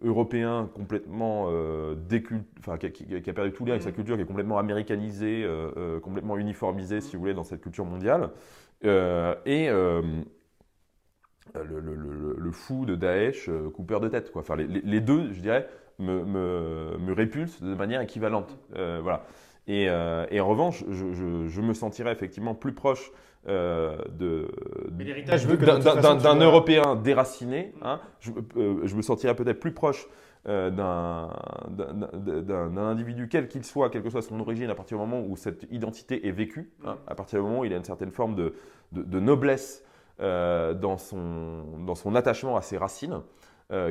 européen 0.03 0.69
complètement 0.75 1.47
euh, 1.51 1.95
enfin, 2.59 2.77
qui, 2.77 3.07
a 3.15 3.33
perdu 3.33 3.53
tout 3.53 3.65
lien 3.65 3.73
avec 3.73 3.83
sa 3.83 3.91
mm. 3.91 3.95
culture, 3.95 4.17
qui 4.17 4.23
est 4.23 4.27
complètement 4.27 4.59
américanisé, 4.59 5.43
euh, 5.45 5.71
euh, 5.77 6.01
complètement 6.01 6.37
uniformisé, 6.37 7.01
si 7.01 7.17
vous 7.17 7.21
voulez, 7.21 7.35
dans 7.35 7.45
cette 7.45 7.63
culture 7.63 7.85
mondiale, 7.85 8.31
et 8.85 9.69
le, 9.69 10.25
le, 11.55 12.35
le, 12.37 12.51
fou 12.51 12.85
de 12.85 12.97
Daesh, 12.97 13.49
coupeur 13.75 14.01
de 14.01 14.09
tête. 14.09 14.33
Quoi. 14.33 14.43
Enfin, 14.43 14.57
les, 14.57 14.67
les, 14.67 15.01
deux, 15.01 15.33
je 15.33 15.41
dirais, 15.41 15.69
me, 15.99 16.25
me, 16.25 16.99
me 16.99 17.13
répulsent 17.13 17.63
de 17.63 17.75
manière 17.75 18.01
équivalente. 18.01 18.59
voilà. 18.71 19.25
Et, 19.69 19.85
et, 19.85 20.41
en 20.41 20.49
revanche, 20.49 20.85
je, 20.91 21.13
je, 21.13 21.47
je, 21.47 21.61
me 21.61 21.73
sentirais 21.73 22.11
effectivement 22.13 22.55
plus 22.55 22.73
proche 22.73 23.13
euh, 23.49 23.97
d'un 26.15 26.37
Européen 26.37 26.95
déraciné, 26.95 27.75
hein, 27.83 28.01
je, 28.21 28.31
euh, 28.57 28.81
je, 28.85 28.95
me 28.95 29.03
sentirais 29.03 29.35
peut-être 29.35 29.59
plus 29.59 29.73
proche 29.73 30.07
euh, 30.49 30.71
d'un 30.71 31.29
individu 32.77 33.29
quel 33.29 33.49
qu'il 33.49 33.65
soit, 33.65 33.91
quelle 33.91 34.05
que 34.05 34.11
soit 34.11 34.23
son 34.23 34.39
origine, 34.39 34.71
à 34.71 34.77
partir 34.77 34.97
du 34.97 35.01
moment 35.01 35.21
où 35.27 35.37
cette 35.37 35.67
identité 35.73 36.29
est 36.29 36.33
vécue, 36.33 36.71
hein, 36.85 36.99
à 37.09 37.17
partir 37.17 37.41
du 37.41 37.47
moment 37.47 37.61
où 37.61 37.65
il 37.65 37.73
a 37.73 37.77
une 37.77 37.85
certaine 37.85 38.13
forme 38.13 38.37
de, 38.37 38.55
de, 38.93 39.19
noblesse 39.19 39.83
euh, 40.21 40.73
dans, 40.73 40.99
son, 40.99 41.65
dans 41.85 41.97
son 41.97 42.15
attachement 42.15 42.57
à 42.57 42.63
ses 42.63 42.77
racines. 42.77 43.23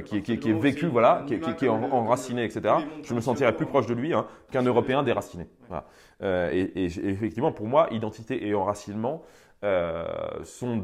Qui, 0.05 0.17
est, 0.17 0.21
qui, 0.21 0.49
est 0.49 0.53
vécu, 0.53 0.85
voilà, 0.85 1.23
qui, 1.27 1.39
qui, 1.39 1.65
est 1.65 1.69
enraciné, 1.69 2.43
etc. 2.43 2.75
Je 3.03 3.13
me 3.13 3.21
sentirais 3.21 3.55
plus 3.55 3.65
proche 3.65 3.87
de 3.87 3.93
lui 3.93 4.13
hein, 4.13 4.27
qu'un 4.51 4.63
Européen 4.63 5.01
déraciné. 5.03 5.47
Voilà. 5.67 6.51
et, 6.53 6.83
et, 6.83 6.85
effectivement, 6.85 7.51
pour 7.51 7.67
moi, 7.67 7.87
identité 7.91 8.47
et 8.47 8.53
enracinement, 8.53 9.23
euh, 9.63 10.03
sont 10.43 10.77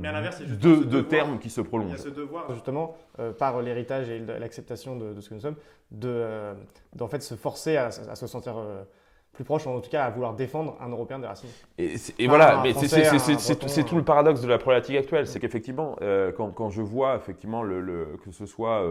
deux, 0.61 0.85
deux 0.85 1.07
termes 1.07 1.39
qui 1.39 1.49
se 1.49 1.61
prolongent. 1.61 1.93
Il 1.93 1.97
y 1.97 1.99
a 1.99 2.03
ce 2.03 2.09
devoir, 2.09 2.53
justement, 2.53 2.95
euh, 3.17 3.33
par 3.33 3.59
l'héritage 3.63 4.07
et 4.07 4.19
l'acceptation 4.19 4.95
de, 4.95 5.19
ce 5.19 5.29
que 5.29 5.33
nous 5.33 5.41
sommes, 5.41 5.55
de, 5.89 6.09
euh, 6.09 6.53
d'en 6.95 7.07
fait 7.07 7.23
se 7.23 7.33
forcer 7.33 7.75
à, 7.75 7.89
se 7.89 8.27
sentir 8.27 8.63
plus 9.37 9.45
proche, 9.45 9.65
en 9.67 9.79
tout 9.79 9.89
cas 9.89 10.03
à 10.03 10.09
vouloir 10.09 10.33
défendre 10.33 10.75
un 10.81 10.89
Européen 10.89 11.19
déraciné. 11.19 11.51
Et, 11.77 11.95
et 12.19 12.27
voilà, 12.27 12.61
mais 12.63 12.73
c'est 12.73 13.83
tout 13.85 13.95
le 13.95 14.03
paradoxe 14.03 14.41
de 14.41 14.47
la 14.47 14.57
problématique 14.57 14.97
actuelle, 14.97 15.27
c'est 15.27 15.39
qu'effectivement, 15.39 15.95
quand, 16.35 16.51
quand, 16.51 16.69
je 16.69 16.81
vois 16.81 17.15
effectivement 17.15 17.63
le, 17.63 17.79
le 17.79 18.17
que 18.23 18.31
ce 18.31 18.45
soit 18.45 18.83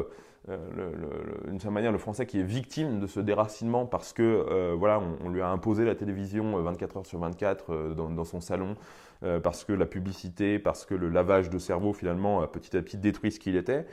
d'une 0.46 1.58
certaine 1.58 1.72
manière 1.72 1.92
le 1.92 1.98
français 1.98 2.24
qui 2.24 2.38
est 2.38 2.44
victime 2.44 3.00
de 3.00 3.08
ce 3.08 3.18
déracinement 3.18 3.86
parce 3.86 4.12
que 4.12 4.74
voilà, 4.78 5.00
on, 5.24 5.28
lui 5.28 5.42
a 5.42 5.48
imposé 5.48 5.84
la 5.84 5.96
télévision 5.96 6.62
24 6.62 6.96
heures 6.98 7.06
sur 7.06 7.18
24 7.18 7.94
dans, 7.94 8.08
dans, 8.10 8.24
son 8.24 8.40
salon. 8.40 8.76
Euh, 9.22 9.40
parce 9.40 9.64
que 9.64 9.72
la 9.72 9.86
publicité, 9.86 10.58
parce 10.58 10.84
que 10.84 10.94
le 10.94 11.08
lavage 11.08 11.48
de 11.48 11.58
cerveau 11.58 11.94
finalement 11.94 12.42
a 12.42 12.46
petit 12.46 12.76
à 12.76 12.82
petit 12.82 12.98
détruit 12.98 13.32
ce 13.32 13.40
qu'il 13.40 13.56
était. 13.56 13.86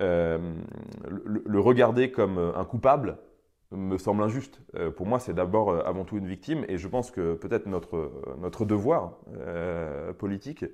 Euh, 0.00 0.38
le, 1.24 1.58
regarder 1.58 2.12
comme 2.12 2.38
un 2.38 2.64
coupable 2.64 3.18
me 3.70 3.98
semble 3.98 4.22
injuste. 4.22 4.60
Euh, 4.74 4.90
pour 4.90 5.06
moi, 5.06 5.18
c'est 5.18 5.34
d'abord 5.34 5.86
avant 5.86 6.04
tout 6.04 6.16
une 6.16 6.26
victime, 6.26 6.64
et 6.68 6.78
je 6.78 6.88
pense 6.88 7.10
que 7.10 7.34
peut-être 7.34 7.66
notre, 7.66 8.12
notre 8.38 8.64
devoir 8.64 9.18
politique 10.18 10.64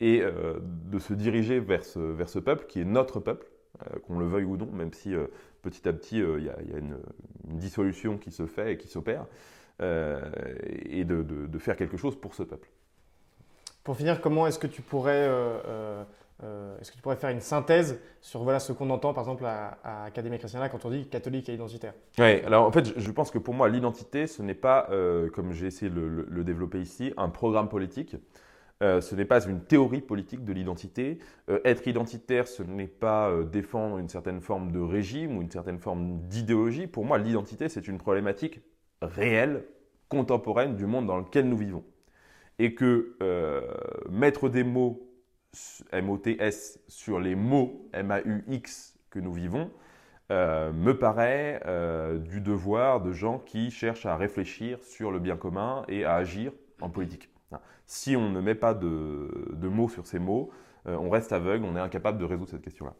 est 0.00 0.24
de 0.24 0.98
se 0.98 1.14
diriger 1.14 1.60
vers 1.60 1.84
ce, 1.84 2.00
vers 2.00 2.28
ce 2.28 2.38
peuple 2.40 2.66
qui 2.66 2.80
est 2.80 2.84
notre 2.84 3.20
peuple, 3.20 3.46
qu'on 4.04 4.18
le 4.18 4.26
veuille 4.26 4.44
ou 4.44 4.56
non, 4.56 4.66
même 4.66 4.92
si 4.92 5.14
petit 5.62 5.88
à 5.88 5.92
petit 5.92 6.18
il 6.18 6.44
y, 6.44 6.50
a, 6.50 6.78
une, 6.78 6.98
dissolution 7.44 8.18
qui 8.18 8.32
se 8.32 8.46
fait 8.46 8.72
et 8.72 8.76
qui 8.76 8.88
s'opère, 8.88 9.26
et 9.80 11.04
de, 11.04 11.22
de 11.22 11.58
faire 11.58 11.76
quelque 11.76 11.96
chose 11.96 12.20
pour 12.20 12.34
ce 12.34 12.42
peuple. 12.42 12.68
Pour 13.84 13.96
finir, 13.96 14.20
comment 14.20 14.48
est-ce 14.48 14.58
que 14.58 14.66
tu 14.66 14.82
pourrais, 14.82 15.28
euh, 16.42 16.46
euh, 16.46 16.72
euh, 16.72 16.78
est-ce 16.80 16.90
que 16.90 16.96
tu 16.96 17.02
pourrais 17.02 17.16
faire 17.16 17.30
une 17.30 17.40
synthèse 17.40 18.00
sur 18.20 18.42
voilà, 18.42 18.60
ce 18.60 18.72
qu'on 18.72 18.90
entend 18.90 19.14
par 19.14 19.24
exemple 19.24 19.44
à, 19.44 19.78
à 19.84 20.04
Académie 20.04 20.38
Christiana 20.38 20.68
quand 20.68 20.84
on 20.84 20.90
dit 20.90 21.06
catholique 21.06 21.48
et 21.48 21.54
identitaire? 21.54 21.94
Oui, 22.18 22.40
alors 22.44 22.66
en 22.66 22.72
fait, 22.72 22.98
je 22.98 23.10
pense 23.10 23.30
que 23.30 23.38
pour 23.38 23.54
moi, 23.54 23.68
l'identité, 23.68 24.26
ce 24.26 24.42
n'est 24.42 24.54
pas, 24.54 24.88
comme 25.32 25.52
j'ai 25.52 25.66
essayé 25.66 25.90
de 25.90 26.00
le, 26.00 26.44
développer 26.44 26.80
ici, 26.80 27.12
un 27.16 27.28
programme 27.28 27.68
politique. 27.68 28.16
ce 28.80 29.14
n'est 29.14 29.24
pas 29.24 29.44
une 29.46 29.60
théorie 29.60 30.00
politique 30.00 30.44
de 30.44 30.52
l'identité. 30.52 31.18
être 31.64 31.86
identitaire, 31.86 32.48
ce 32.48 32.62
n'est 32.62 32.86
pas 32.86 33.30
défendre 33.44 33.98
une 33.98 34.08
certaine 34.08 34.40
forme 34.40 34.72
de 34.72 34.80
régime 34.80 35.36
ou 35.36 35.42
une 35.42 35.50
certaine 35.50 35.78
forme 35.78 36.20
d'idéologie. 36.28 36.86
Pour 36.86 37.04
moi, 37.04 37.18
l'identité, 37.18 37.68
c'est 37.68 37.88
une 37.88 37.98
problématique 37.98 38.60
réelle, 39.00 39.64
contemporaine 40.08 40.76
du 40.76 40.86
monde 40.86 41.06
dans 41.06 41.18
lequel 41.18 41.48
nous 41.48 41.56
vivons 41.56 41.84
et 42.58 42.74
que 42.74 43.16
euh, 43.22 43.62
mettre 44.10 44.48
des 44.48 44.64
mots 44.64 45.11
M-O-T-S 45.92 46.80
sur 46.88 47.20
les 47.20 47.34
mots 47.34 47.88
M-A-U-X 47.92 48.98
que 49.10 49.18
nous 49.18 49.32
vivons 49.32 49.70
euh, 50.30 50.72
me 50.72 50.96
paraît 50.98 51.62
euh, 51.66 52.18
du 52.18 52.40
devoir 52.40 53.02
de 53.02 53.12
gens 53.12 53.38
qui 53.38 53.70
cherchent 53.70 54.06
à 54.06 54.16
réfléchir 54.16 54.82
sur 54.82 55.10
le 55.10 55.18
bien 55.18 55.36
commun 55.36 55.84
et 55.88 56.04
à 56.04 56.14
agir 56.14 56.52
en 56.80 56.88
politique. 56.88 57.28
Si 57.86 58.16
on 58.16 58.30
ne 58.30 58.40
met 58.40 58.54
pas 58.54 58.72
de, 58.72 59.50
de 59.52 59.68
mots 59.68 59.90
sur 59.90 60.06
ces 60.06 60.18
mots, 60.18 60.50
on 60.86 61.10
reste 61.10 61.32
aveugle, 61.32 61.64
on 61.64 61.76
est 61.76 61.80
incapable 61.80 62.18
de 62.18 62.24
résoudre 62.24 62.50
cette 62.50 62.62
question-là. 62.62 62.94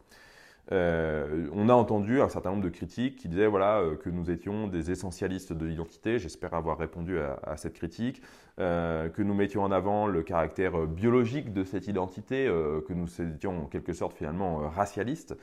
Euh, 0.71 1.49
on 1.53 1.69
a 1.69 1.73
entendu 1.73 2.21
un 2.21 2.29
certain 2.29 2.51
nombre 2.51 2.63
de 2.63 2.69
critiques 2.69 3.17
qui 3.17 3.29
disaient 3.29 3.49
voilà, 3.49 3.81
euh, 3.81 3.97
que 3.97 4.09
nous 4.09 4.31
étions 4.31 4.69
des 4.69 4.91
essentialistes 4.91 5.53
de 5.53 5.67
l'identité. 5.67 6.19
J'espère 6.19 6.55
avoir 6.55 6.79
répondu 6.79 7.19
à, 7.19 7.57
cette 7.57 7.75
critique. 7.75 8.23
Euh, 8.61 9.09
que 9.09 9.23
nous 9.23 9.35
mettions 9.35 9.63
en 9.63 9.73
avant 9.73 10.07
le 10.07 10.23
caractère 10.23 10.87
biologique 10.87 11.53
de 11.53 11.65
cette 11.65 11.89
identité, 11.89 12.47
que 12.47 12.93
nous 12.93 13.09
étions 13.21 13.65
en 13.65 13.67
quelque 13.67 13.95
sorte 13.95 14.17
finalement 14.17 14.69
racialistes. 14.69 15.35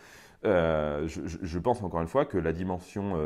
Je, 0.43 1.60
pense 1.60 1.82
encore 1.82 2.01
une 2.01 2.08
fois 2.08 2.25
que 2.25 2.38
la 2.38 2.53
dimension 2.53 3.17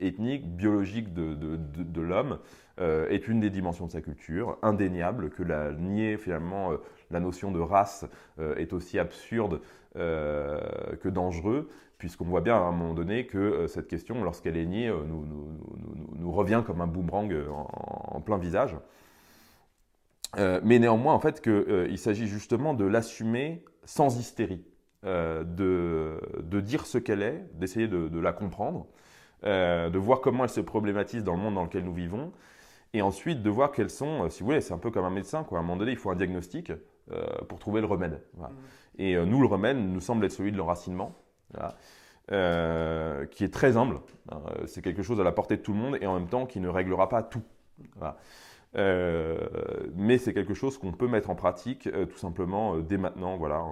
ethnique, 0.00 0.56
biologique 0.56 1.12
de, 1.12 2.00
l'homme 2.00 2.38
est 2.78 3.28
une 3.28 3.40
des 3.40 3.50
dimensions 3.50 3.86
de 3.86 3.92
sa 3.92 4.00
culture, 4.00 4.56
indéniable, 4.62 5.28
que 5.28 5.42
la 5.42 5.72
nier 5.72 6.16
finalement 6.16 6.70
la 7.10 7.20
notion 7.20 7.52
de 7.52 7.60
race 7.60 8.06
est 8.38 8.72
aussi 8.72 8.98
absurde 8.98 9.60
que 9.94 11.08
dangereux, 11.08 11.68
puisqu'on 12.02 12.24
voit 12.24 12.40
bien 12.40 12.56
à 12.56 12.58
un 12.58 12.72
moment 12.72 12.94
donné 12.94 13.28
que 13.28 13.38
euh, 13.38 13.68
cette 13.68 13.86
question, 13.86 14.24
lorsqu'elle 14.24 14.56
est 14.56 14.66
niée, 14.66 14.88
euh, 14.88 15.04
nous, 15.06 16.32
revient 16.32 16.64
comme 16.66 16.80
un 16.80 16.88
boomerang 16.88 17.32
en, 17.48 18.20
plein 18.20 18.38
visage. 18.38 18.74
mais 20.36 20.80
néanmoins, 20.80 21.14
en 21.14 21.20
fait, 21.20 21.40
qu'il 21.40 21.98
s'agit 21.98 22.26
justement 22.26 22.74
de 22.74 22.84
l'assumer 22.84 23.64
sans 23.84 24.18
hystérie, 24.18 24.64
de, 25.04 26.60
dire 26.60 26.86
ce 26.86 26.98
qu'elle 26.98 27.22
est, 27.22 27.44
d'essayer 27.54 27.86
de, 27.86 28.18
la 28.18 28.32
comprendre, 28.32 28.86
de 29.44 29.98
voir 29.98 30.20
comment 30.20 30.42
elle 30.42 30.50
se 30.50 30.60
problématise 30.60 31.22
dans 31.22 31.34
le 31.34 31.40
monde 31.40 31.54
dans 31.54 31.64
lequel 31.64 31.84
nous 31.84 31.94
vivons, 31.94 32.32
et 32.94 33.02
ensuite 33.02 33.42
de 33.42 33.50
voir 33.50 33.70
quelles 33.70 33.90
sont, 33.90 34.28
si 34.28 34.40
vous 34.40 34.46
voulez, 34.46 34.60
c'est 34.60 34.74
un 34.74 34.78
peu 34.78 34.90
comme 34.90 35.04
un 35.04 35.10
médecin, 35.10 35.44
quoi. 35.44 35.58
à 35.58 35.60
un 35.60 35.64
moment 35.64 35.76
donné, 35.76 35.92
il 35.92 35.98
faut 35.98 36.10
un 36.10 36.16
diagnostic 36.16 36.72
pour 37.48 37.60
trouver 37.60 37.80
le 37.80 37.86
remède. 37.86 38.22
Mmh. 38.38 38.44
Et 38.98 39.16
euh, 39.16 39.24
nous, 39.24 39.40
le 39.40 39.46
remède 39.46 39.76
nous 39.76 40.00
semble 40.00 40.24
être 40.24 40.32
celui 40.32 40.52
de 40.52 40.56
l'enracinement, 40.56 41.14
euh, 42.30 43.26
qui 43.26 43.44
est 43.44 43.52
très 43.52 43.76
humble. 43.76 44.00
Hein. 44.30 44.40
c'est 44.66 44.82
quelque 44.82 45.02
chose 45.02 45.20
à 45.20 45.24
la 45.24 45.32
portée 45.32 45.56
de 45.56 45.62
tout 45.62 45.72
le 45.72 45.78
monde 45.78 45.98
et 46.00 46.06
en 46.06 46.14
même 46.14 46.28
temps 46.28 46.46
qui 46.46 46.60
ne 46.60 46.68
réglera 46.68 47.08
pas 47.08 47.22
tout. 47.22 47.42
Euh, 48.74 49.36
mais 49.94 50.16
c'est 50.16 50.32
quelque 50.32 50.54
chose 50.54 50.78
qu'on 50.78 50.92
peut 50.92 51.08
mettre 51.08 51.28
en 51.28 51.34
pratique 51.34 51.90
tout 51.92 52.16
simplement 52.16 52.78
dès 52.78 52.96
maintenant, 52.96 53.36
voilà, 53.36 53.62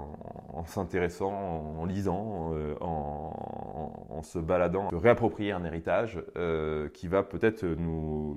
en, 0.52 0.64
s'intéressant, 0.66 1.33
en, 1.33 1.85
lisant, 1.87 2.52
en, 2.80 4.22
se 4.22 4.38
baladant, 4.38 4.90
de 4.90 4.96
réapproprier 4.96 5.52
un 5.52 5.64
héritage 5.64 6.22
qui 6.92 7.09
va 7.09 7.22
peut-être 7.22 7.64
nous, 7.64 8.37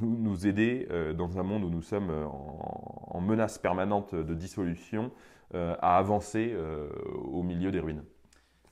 nous, 0.00 0.46
aider 0.46 0.88
dans 1.16 1.38
un 1.38 1.44
monde 1.44 1.62
où 1.62 1.70
nous 1.70 1.82
sommes 1.82 2.10
en 3.06 3.20
menace 3.20 3.58
permanente 3.58 4.14
de 4.14 4.34
dissolution 4.34 5.04
euh, 5.04 5.08
à 5.54 5.98
avancer 5.98 6.52
euh, 6.54 6.88
au 7.32 7.42
milieu 7.42 7.70
des 7.70 7.80
ruines. 7.80 8.02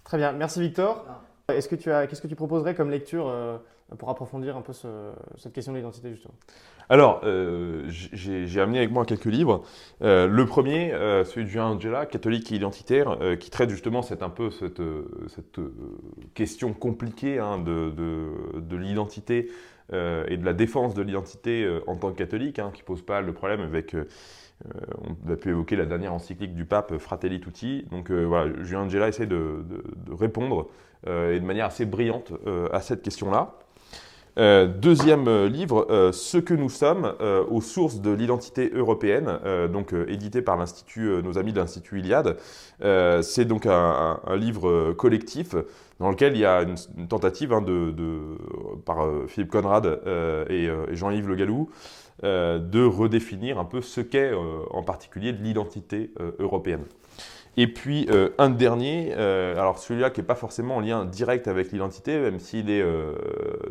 Très 0.05 0.19
bien, 0.19 0.33
merci 0.33 0.61
Victor. 0.61 1.05
Est-ce 1.49 1.69
que 1.69 1.77
tu 1.77 1.91
as, 1.91 2.07
qu'est-ce 2.07 2.23
que 2.23 2.29
tu 2.29 2.37
proposerais 2.37 2.75
comme 2.75 2.91
lecture 2.91 3.29
euh, 3.29 3.57
pour 3.99 4.11
approfondir 4.11 4.57
un 4.57 4.61
peu 4.61 4.73
cette 4.73 5.53
question 5.53 5.73
de 5.73 5.79
l'identité 5.79 6.11
justement? 6.11 6.35
Alors, 6.91 7.21
j'ai, 7.89 8.61
amené 8.61 8.79
avec 8.79 8.91
moi 8.91 9.05
quelques 9.05 9.27
livres. 9.27 9.63
le 10.01 10.45
premier, 10.45 10.91
celui 11.25 11.45
de 11.45 11.51
Julien 11.51 11.67
Angela, 11.67 12.07
catholique 12.07 12.51
et 12.51 12.55
identitaire, 12.55 13.19
qui 13.39 13.51
traite 13.51 13.69
justement 13.69 14.01
cette, 14.01 14.23
un 14.23 14.31
peu 14.31 14.51
cette, 14.51 14.81
cette 15.29 15.61
question 16.33 16.73
compliquée 16.73 17.39
hein, 17.39 17.59
de, 17.59 17.91
de, 17.91 18.61
de, 18.61 18.77
l'identité 18.77 19.51
et 19.93 20.37
de 20.37 20.45
la 20.45 20.53
défense 20.53 20.95
de 20.95 21.03
l'identité 21.03 21.67
en 21.87 21.97
tant 21.97 22.11
que 22.13 22.17
catholique, 22.17 22.59
hein, 22.59 22.71
qui 22.75 22.83
pose 22.83 23.03
pas 23.03 23.21
le 23.21 23.33
problème 23.33 23.61
avec 23.61 23.97
on 24.67 25.33
a 25.33 25.37
pu 25.37 25.51
évoquer 25.51 25.77
la 25.77 25.87
dernière 25.87 26.13
encyclique 26.13 26.55
du 26.55 26.65
pape 26.65 26.99
Fratelli 26.99 27.41
Tutti. 27.41 27.87
Donc 27.91 28.11
voilà, 28.11 28.53
Julien 28.63 28.83
Angela 28.83 29.09
essaie 29.09 29.27
de, 29.27 29.65
de 29.97 30.13
répondre 30.13 30.69
et 31.07 31.39
de 31.41 31.45
manière 31.45 31.67
assez 31.67 31.87
brillante 31.87 32.33
à 32.73 32.81
cette 32.81 33.03
question-là. 33.03 33.55
Euh, 34.39 34.69
deuxième 34.69 35.27
euh, 35.27 35.49
livre, 35.49 35.89
euh, 35.91 36.13
Ce 36.13 36.39
que 36.39 36.55
nous 36.55 36.69
sommes, 36.69 37.13
aux 37.51 37.61
sources 37.61 38.01
de 38.01 38.11
l'identité 38.11 38.71
européenne, 38.73 39.39
donc 39.73 39.93
édité 40.07 40.43
par 40.43 40.57
l'institut, 40.57 41.23
nos 41.23 41.39
amis 41.39 41.53
de 41.53 41.59
l'Institut 41.59 42.01
Iliade. 42.01 42.37
c'est 43.23 43.45
donc 43.45 43.67
un, 43.67 44.21
livre 44.37 44.93
collectif 44.93 45.55
dans 45.99 46.11
lequel 46.11 46.35
il 46.35 46.41
y 46.41 46.45
a 46.45 46.63
une, 46.63 46.77
tentative 47.09 47.53
hein, 47.53 47.63
de, 47.63 47.93
par 48.85 49.07
Philippe 49.27 49.51
Conrad 49.51 50.01
et, 50.49 50.69
Jean-Yves 50.93 51.29
Le 51.29 51.35
Gallou 51.35 51.71
de 52.23 52.85
redéfinir 52.85 53.59
un 53.59 53.65
peu 53.65 53.81
ce 53.81 54.01
qu'est 54.01 54.33
en 54.71 54.83
particulier 54.83 55.33
de 55.33 55.43
l'identité 55.43 56.11
européenne. 56.39 56.85
Et 57.61 57.67
puis 57.67 58.07
euh, 58.13 58.29
un 58.39 58.51
dernier, 58.51 59.13
euh, 59.17 59.59
alors 59.59 59.81
celui-là 59.81 60.11
qui 60.11 60.21
n'est 60.21 60.27
pas 60.27 60.37
forcément 60.37 60.77
en 60.77 60.81
lien 60.81 61.05
direct 61.05 61.49
avec 61.49 61.73
l'identité, 61.73 62.17
même 62.17 62.39
s'il 62.39 62.71
est 62.71 62.81
euh, 62.81 63.15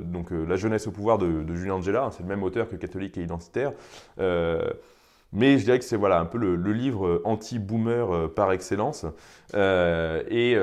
donc 0.01 0.31
La 0.31 0.57
jeunesse 0.57 0.87
au 0.87 0.91
pouvoir 0.91 1.17
de, 1.17 1.45
Julien 1.55 1.75
Angela, 1.75 2.03
hein, 2.03 2.11
c'est 2.11 2.21
le 2.21 2.27
même 2.27 2.43
auteur 2.43 2.67
que 2.67 2.75
Catholique 2.75 3.17
et 3.17 3.21
identitaire. 3.21 3.71
mais 4.17 5.57
je 5.57 5.63
dirais 5.63 5.79
que 5.79 5.85
c'est 5.85 5.95
voilà, 5.95 6.19
un 6.19 6.25
peu 6.25 6.37
le, 6.37 6.73
livre 6.73 7.21
anti-boomer 7.23 8.29
par 8.35 8.51
excellence 8.51 9.05
et, 9.53 10.57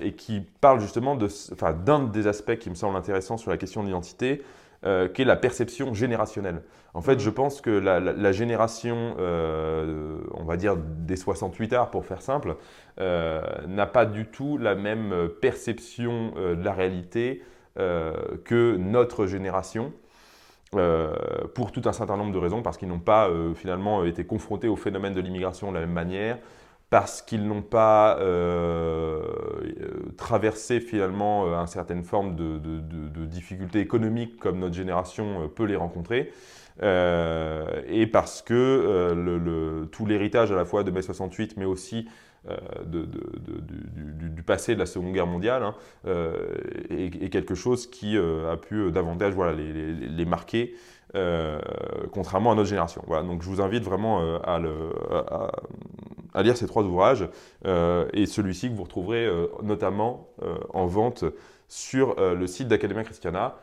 et, 0.00 0.12
qui 0.16 0.40
parle 0.62 0.80
justement 0.80 1.16
d'un 1.16 2.04
des 2.04 2.26
aspects 2.26 2.56
qui 2.56 2.70
me 2.70 2.74
semble 2.74 2.96
intéressant 2.96 3.36
sur 3.36 3.50
la 3.50 3.58
question 3.58 3.82
de 3.82 3.88
l'identité, 3.88 4.42
euh, 4.86 5.08
qui 5.08 5.20
est 5.20 5.26
la 5.26 5.36
perception 5.36 5.92
générationnelle. 5.92 6.62
En 6.94 7.02
fait, 7.02 7.16
mmh. 7.16 7.20
je 7.20 7.28
pense 7.28 7.60
que 7.60 7.68
la, 7.68 8.32
génération, 8.32 9.14
euh, 9.18 10.16
on 10.32 10.44
va 10.44 10.56
dire 10.56 10.78
des 10.78 11.16
68 11.16 11.74
arts 11.74 11.90
pour 11.90 12.06
faire 12.06 12.22
simple, 12.22 12.56
euh, 12.98 13.42
n'a 13.68 13.84
pas 13.84 14.06
du 14.06 14.24
tout 14.24 14.56
la 14.56 14.74
même 14.74 15.28
perception 15.42 16.32
de 16.34 16.64
la 16.64 16.72
réalité 16.72 17.44
que 17.76 18.76
notre 18.78 19.26
génération. 19.26 19.92
pour 21.54 21.72
tout 21.72 21.82
un 21.84 21.92
certain 21.92 22.16
nombre 22.16 22.32
de 22.32 22.38
raisons, 22.38 22.62
parce 22.62 22.78
qu'ils 22.78 22.88
n'ont 22.88 23.00
pas 23.00 23.28
finalement 23.56 24.04
été 24.04 24.24
confrontés 24.24 24.68
au 24.68 24.76
phénomène 24.76 25.12
de 25.12 25.20
l'immigration 25.20 25.68
de 25.70 25.74
la 25.74 25.80
même 25.80 25.92
manière, 25.92 26.38
parce 26.90 27.22
qu'ils 27.22 27.46
n'ont 27.46 27.62
pas 27.62 28.18
euh, 28.18 29.22
traversé 30.16 30.80
finalement 30.80 31.46
euh, 31.46 31.54
une 31.54 31.68
certaine 31.68 32.02
forme 32.02 32.34
de, 32.34 32.58
de, 32.58 33.24
difficultés 33.26 33.78
économiques 33.78 34.38
comme 34.38 34.58
notre 34.58 34.74
génération 34.74 35.44
euh, 35.44 35.46
peut 35.46 35.64
les 35.64 35.76
rencontrer, 35.76 36.32
et 36.82 38.06
parce 38.06 38.40
que 38.40 39.12
le, 39.14 39.86
tout 39.92 40.06
l'héritage 40.06 40.50
à 40.50 40.56
la 40.56 40.64
fois 40.64 40.82
de 40.82 40.90
mai 40.90 41.02
68, 41.02 41.58
mais 41.58 41.66
aussi 41.66 42.08
de, 42.86 43.04
du, 43.04 44.42
passé 44.42 44.74
de 44.74 44.78
la 44.80 44.86
Seconde 44.86 45.12
Guerre 45.12 45.26
mondiale 45.26 45.62
hein, 45.62 45.74
est, 46.88 47.30
quelque 47.30 47.54
chose 47.54 47.86
qui 47.86 48.16
a 48.16 48.56
pu 48.56 48.90
davantage 48.90 49.34
les, 49.56 50.24
marquer 50.24 50.74
euh, 51.16 51.58
contrairement 52.12 52.52
à 52.52 52.54
notre 52.54 52.68
génération. 52.68 53.02
Donc 53.08 53.42
je 53.42 53.48
vous 53.48 53.60
invite 53.60 53.82
vraiment 53.82 54.20
euh, 54.20 54.38
à, 56.34 56.42
lire 56.42 56.56
ces 56.56 56.68
trois 56.68 56.84
ouvrages 56.84 57.28
euh, 57.66 58.06
et 58.12 58.26
celui-ci 58.26 58.70
que 58.70 58.76
vous 58.76 58.84
retrouverez 58.84 59.28
notamment 59.62 60.28
en 60.72 60.86
vente 60.86 61.24
sur 61.68 62.14
le 62.20 62.46
site 62.46 62.68
d'Academia 62.68 63.02
Christiana. 63.04 63.56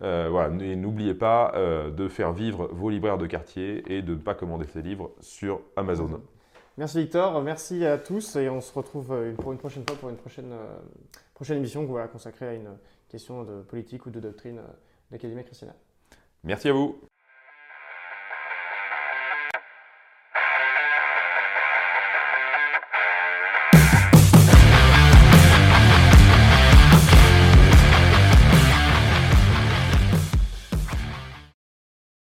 n'oubliez 0.00 1.14
pas 1.14 1.52
de 1.56 2.08
faire 2.08 2.32
vivre 2.32 2.68
vos 2.72 2.88
libraires 2.88 3.18
de 3.18 3.26
quartier 3.26 3.82
et 3.92 4.02
de 4.02 4.14
ne 4.14 4.18
pas 4.18 4.34
commander 4.34 4.66
ces 4.66 4.82
livres 4.82 5.10
sur 5.20 5.60
Amazon. 5.76 6.20
Merci 6.76 6.98
Victor, 6.98 7.40
merci 7.42 7.84
à 7.84 7.98
tous 7.98 8.34
et 8.34 8.48
on 8.48 8.60
se 8.60 8.72
retrouve 8.72 9.14
pour 9.36 9.52
une 9.52 9.58
prochaine 9.58 9.84
fois 9.86 9.96
pour 9.96 10.10
une 10.10 10.16
prochaine, 10.16 10.52
prochaine 11.32 11.58
émission 11.58 11.84
voilà, 11.84 12.08
consacrée 12.08 12.48
à 12.48 12.54
une 12.54 12.70
question 13.08 13.44
de 13.44 13.62
politique 13.62 14.06
ou 14.06 14.10
de 14.10 14.18
doctrine 14.18 14.60
d'Académie 15.10 15.44
Christiana. 15.44 15.74
Merci 16.42 16.68
à 16.68 16.72
vous. 16.72 16.98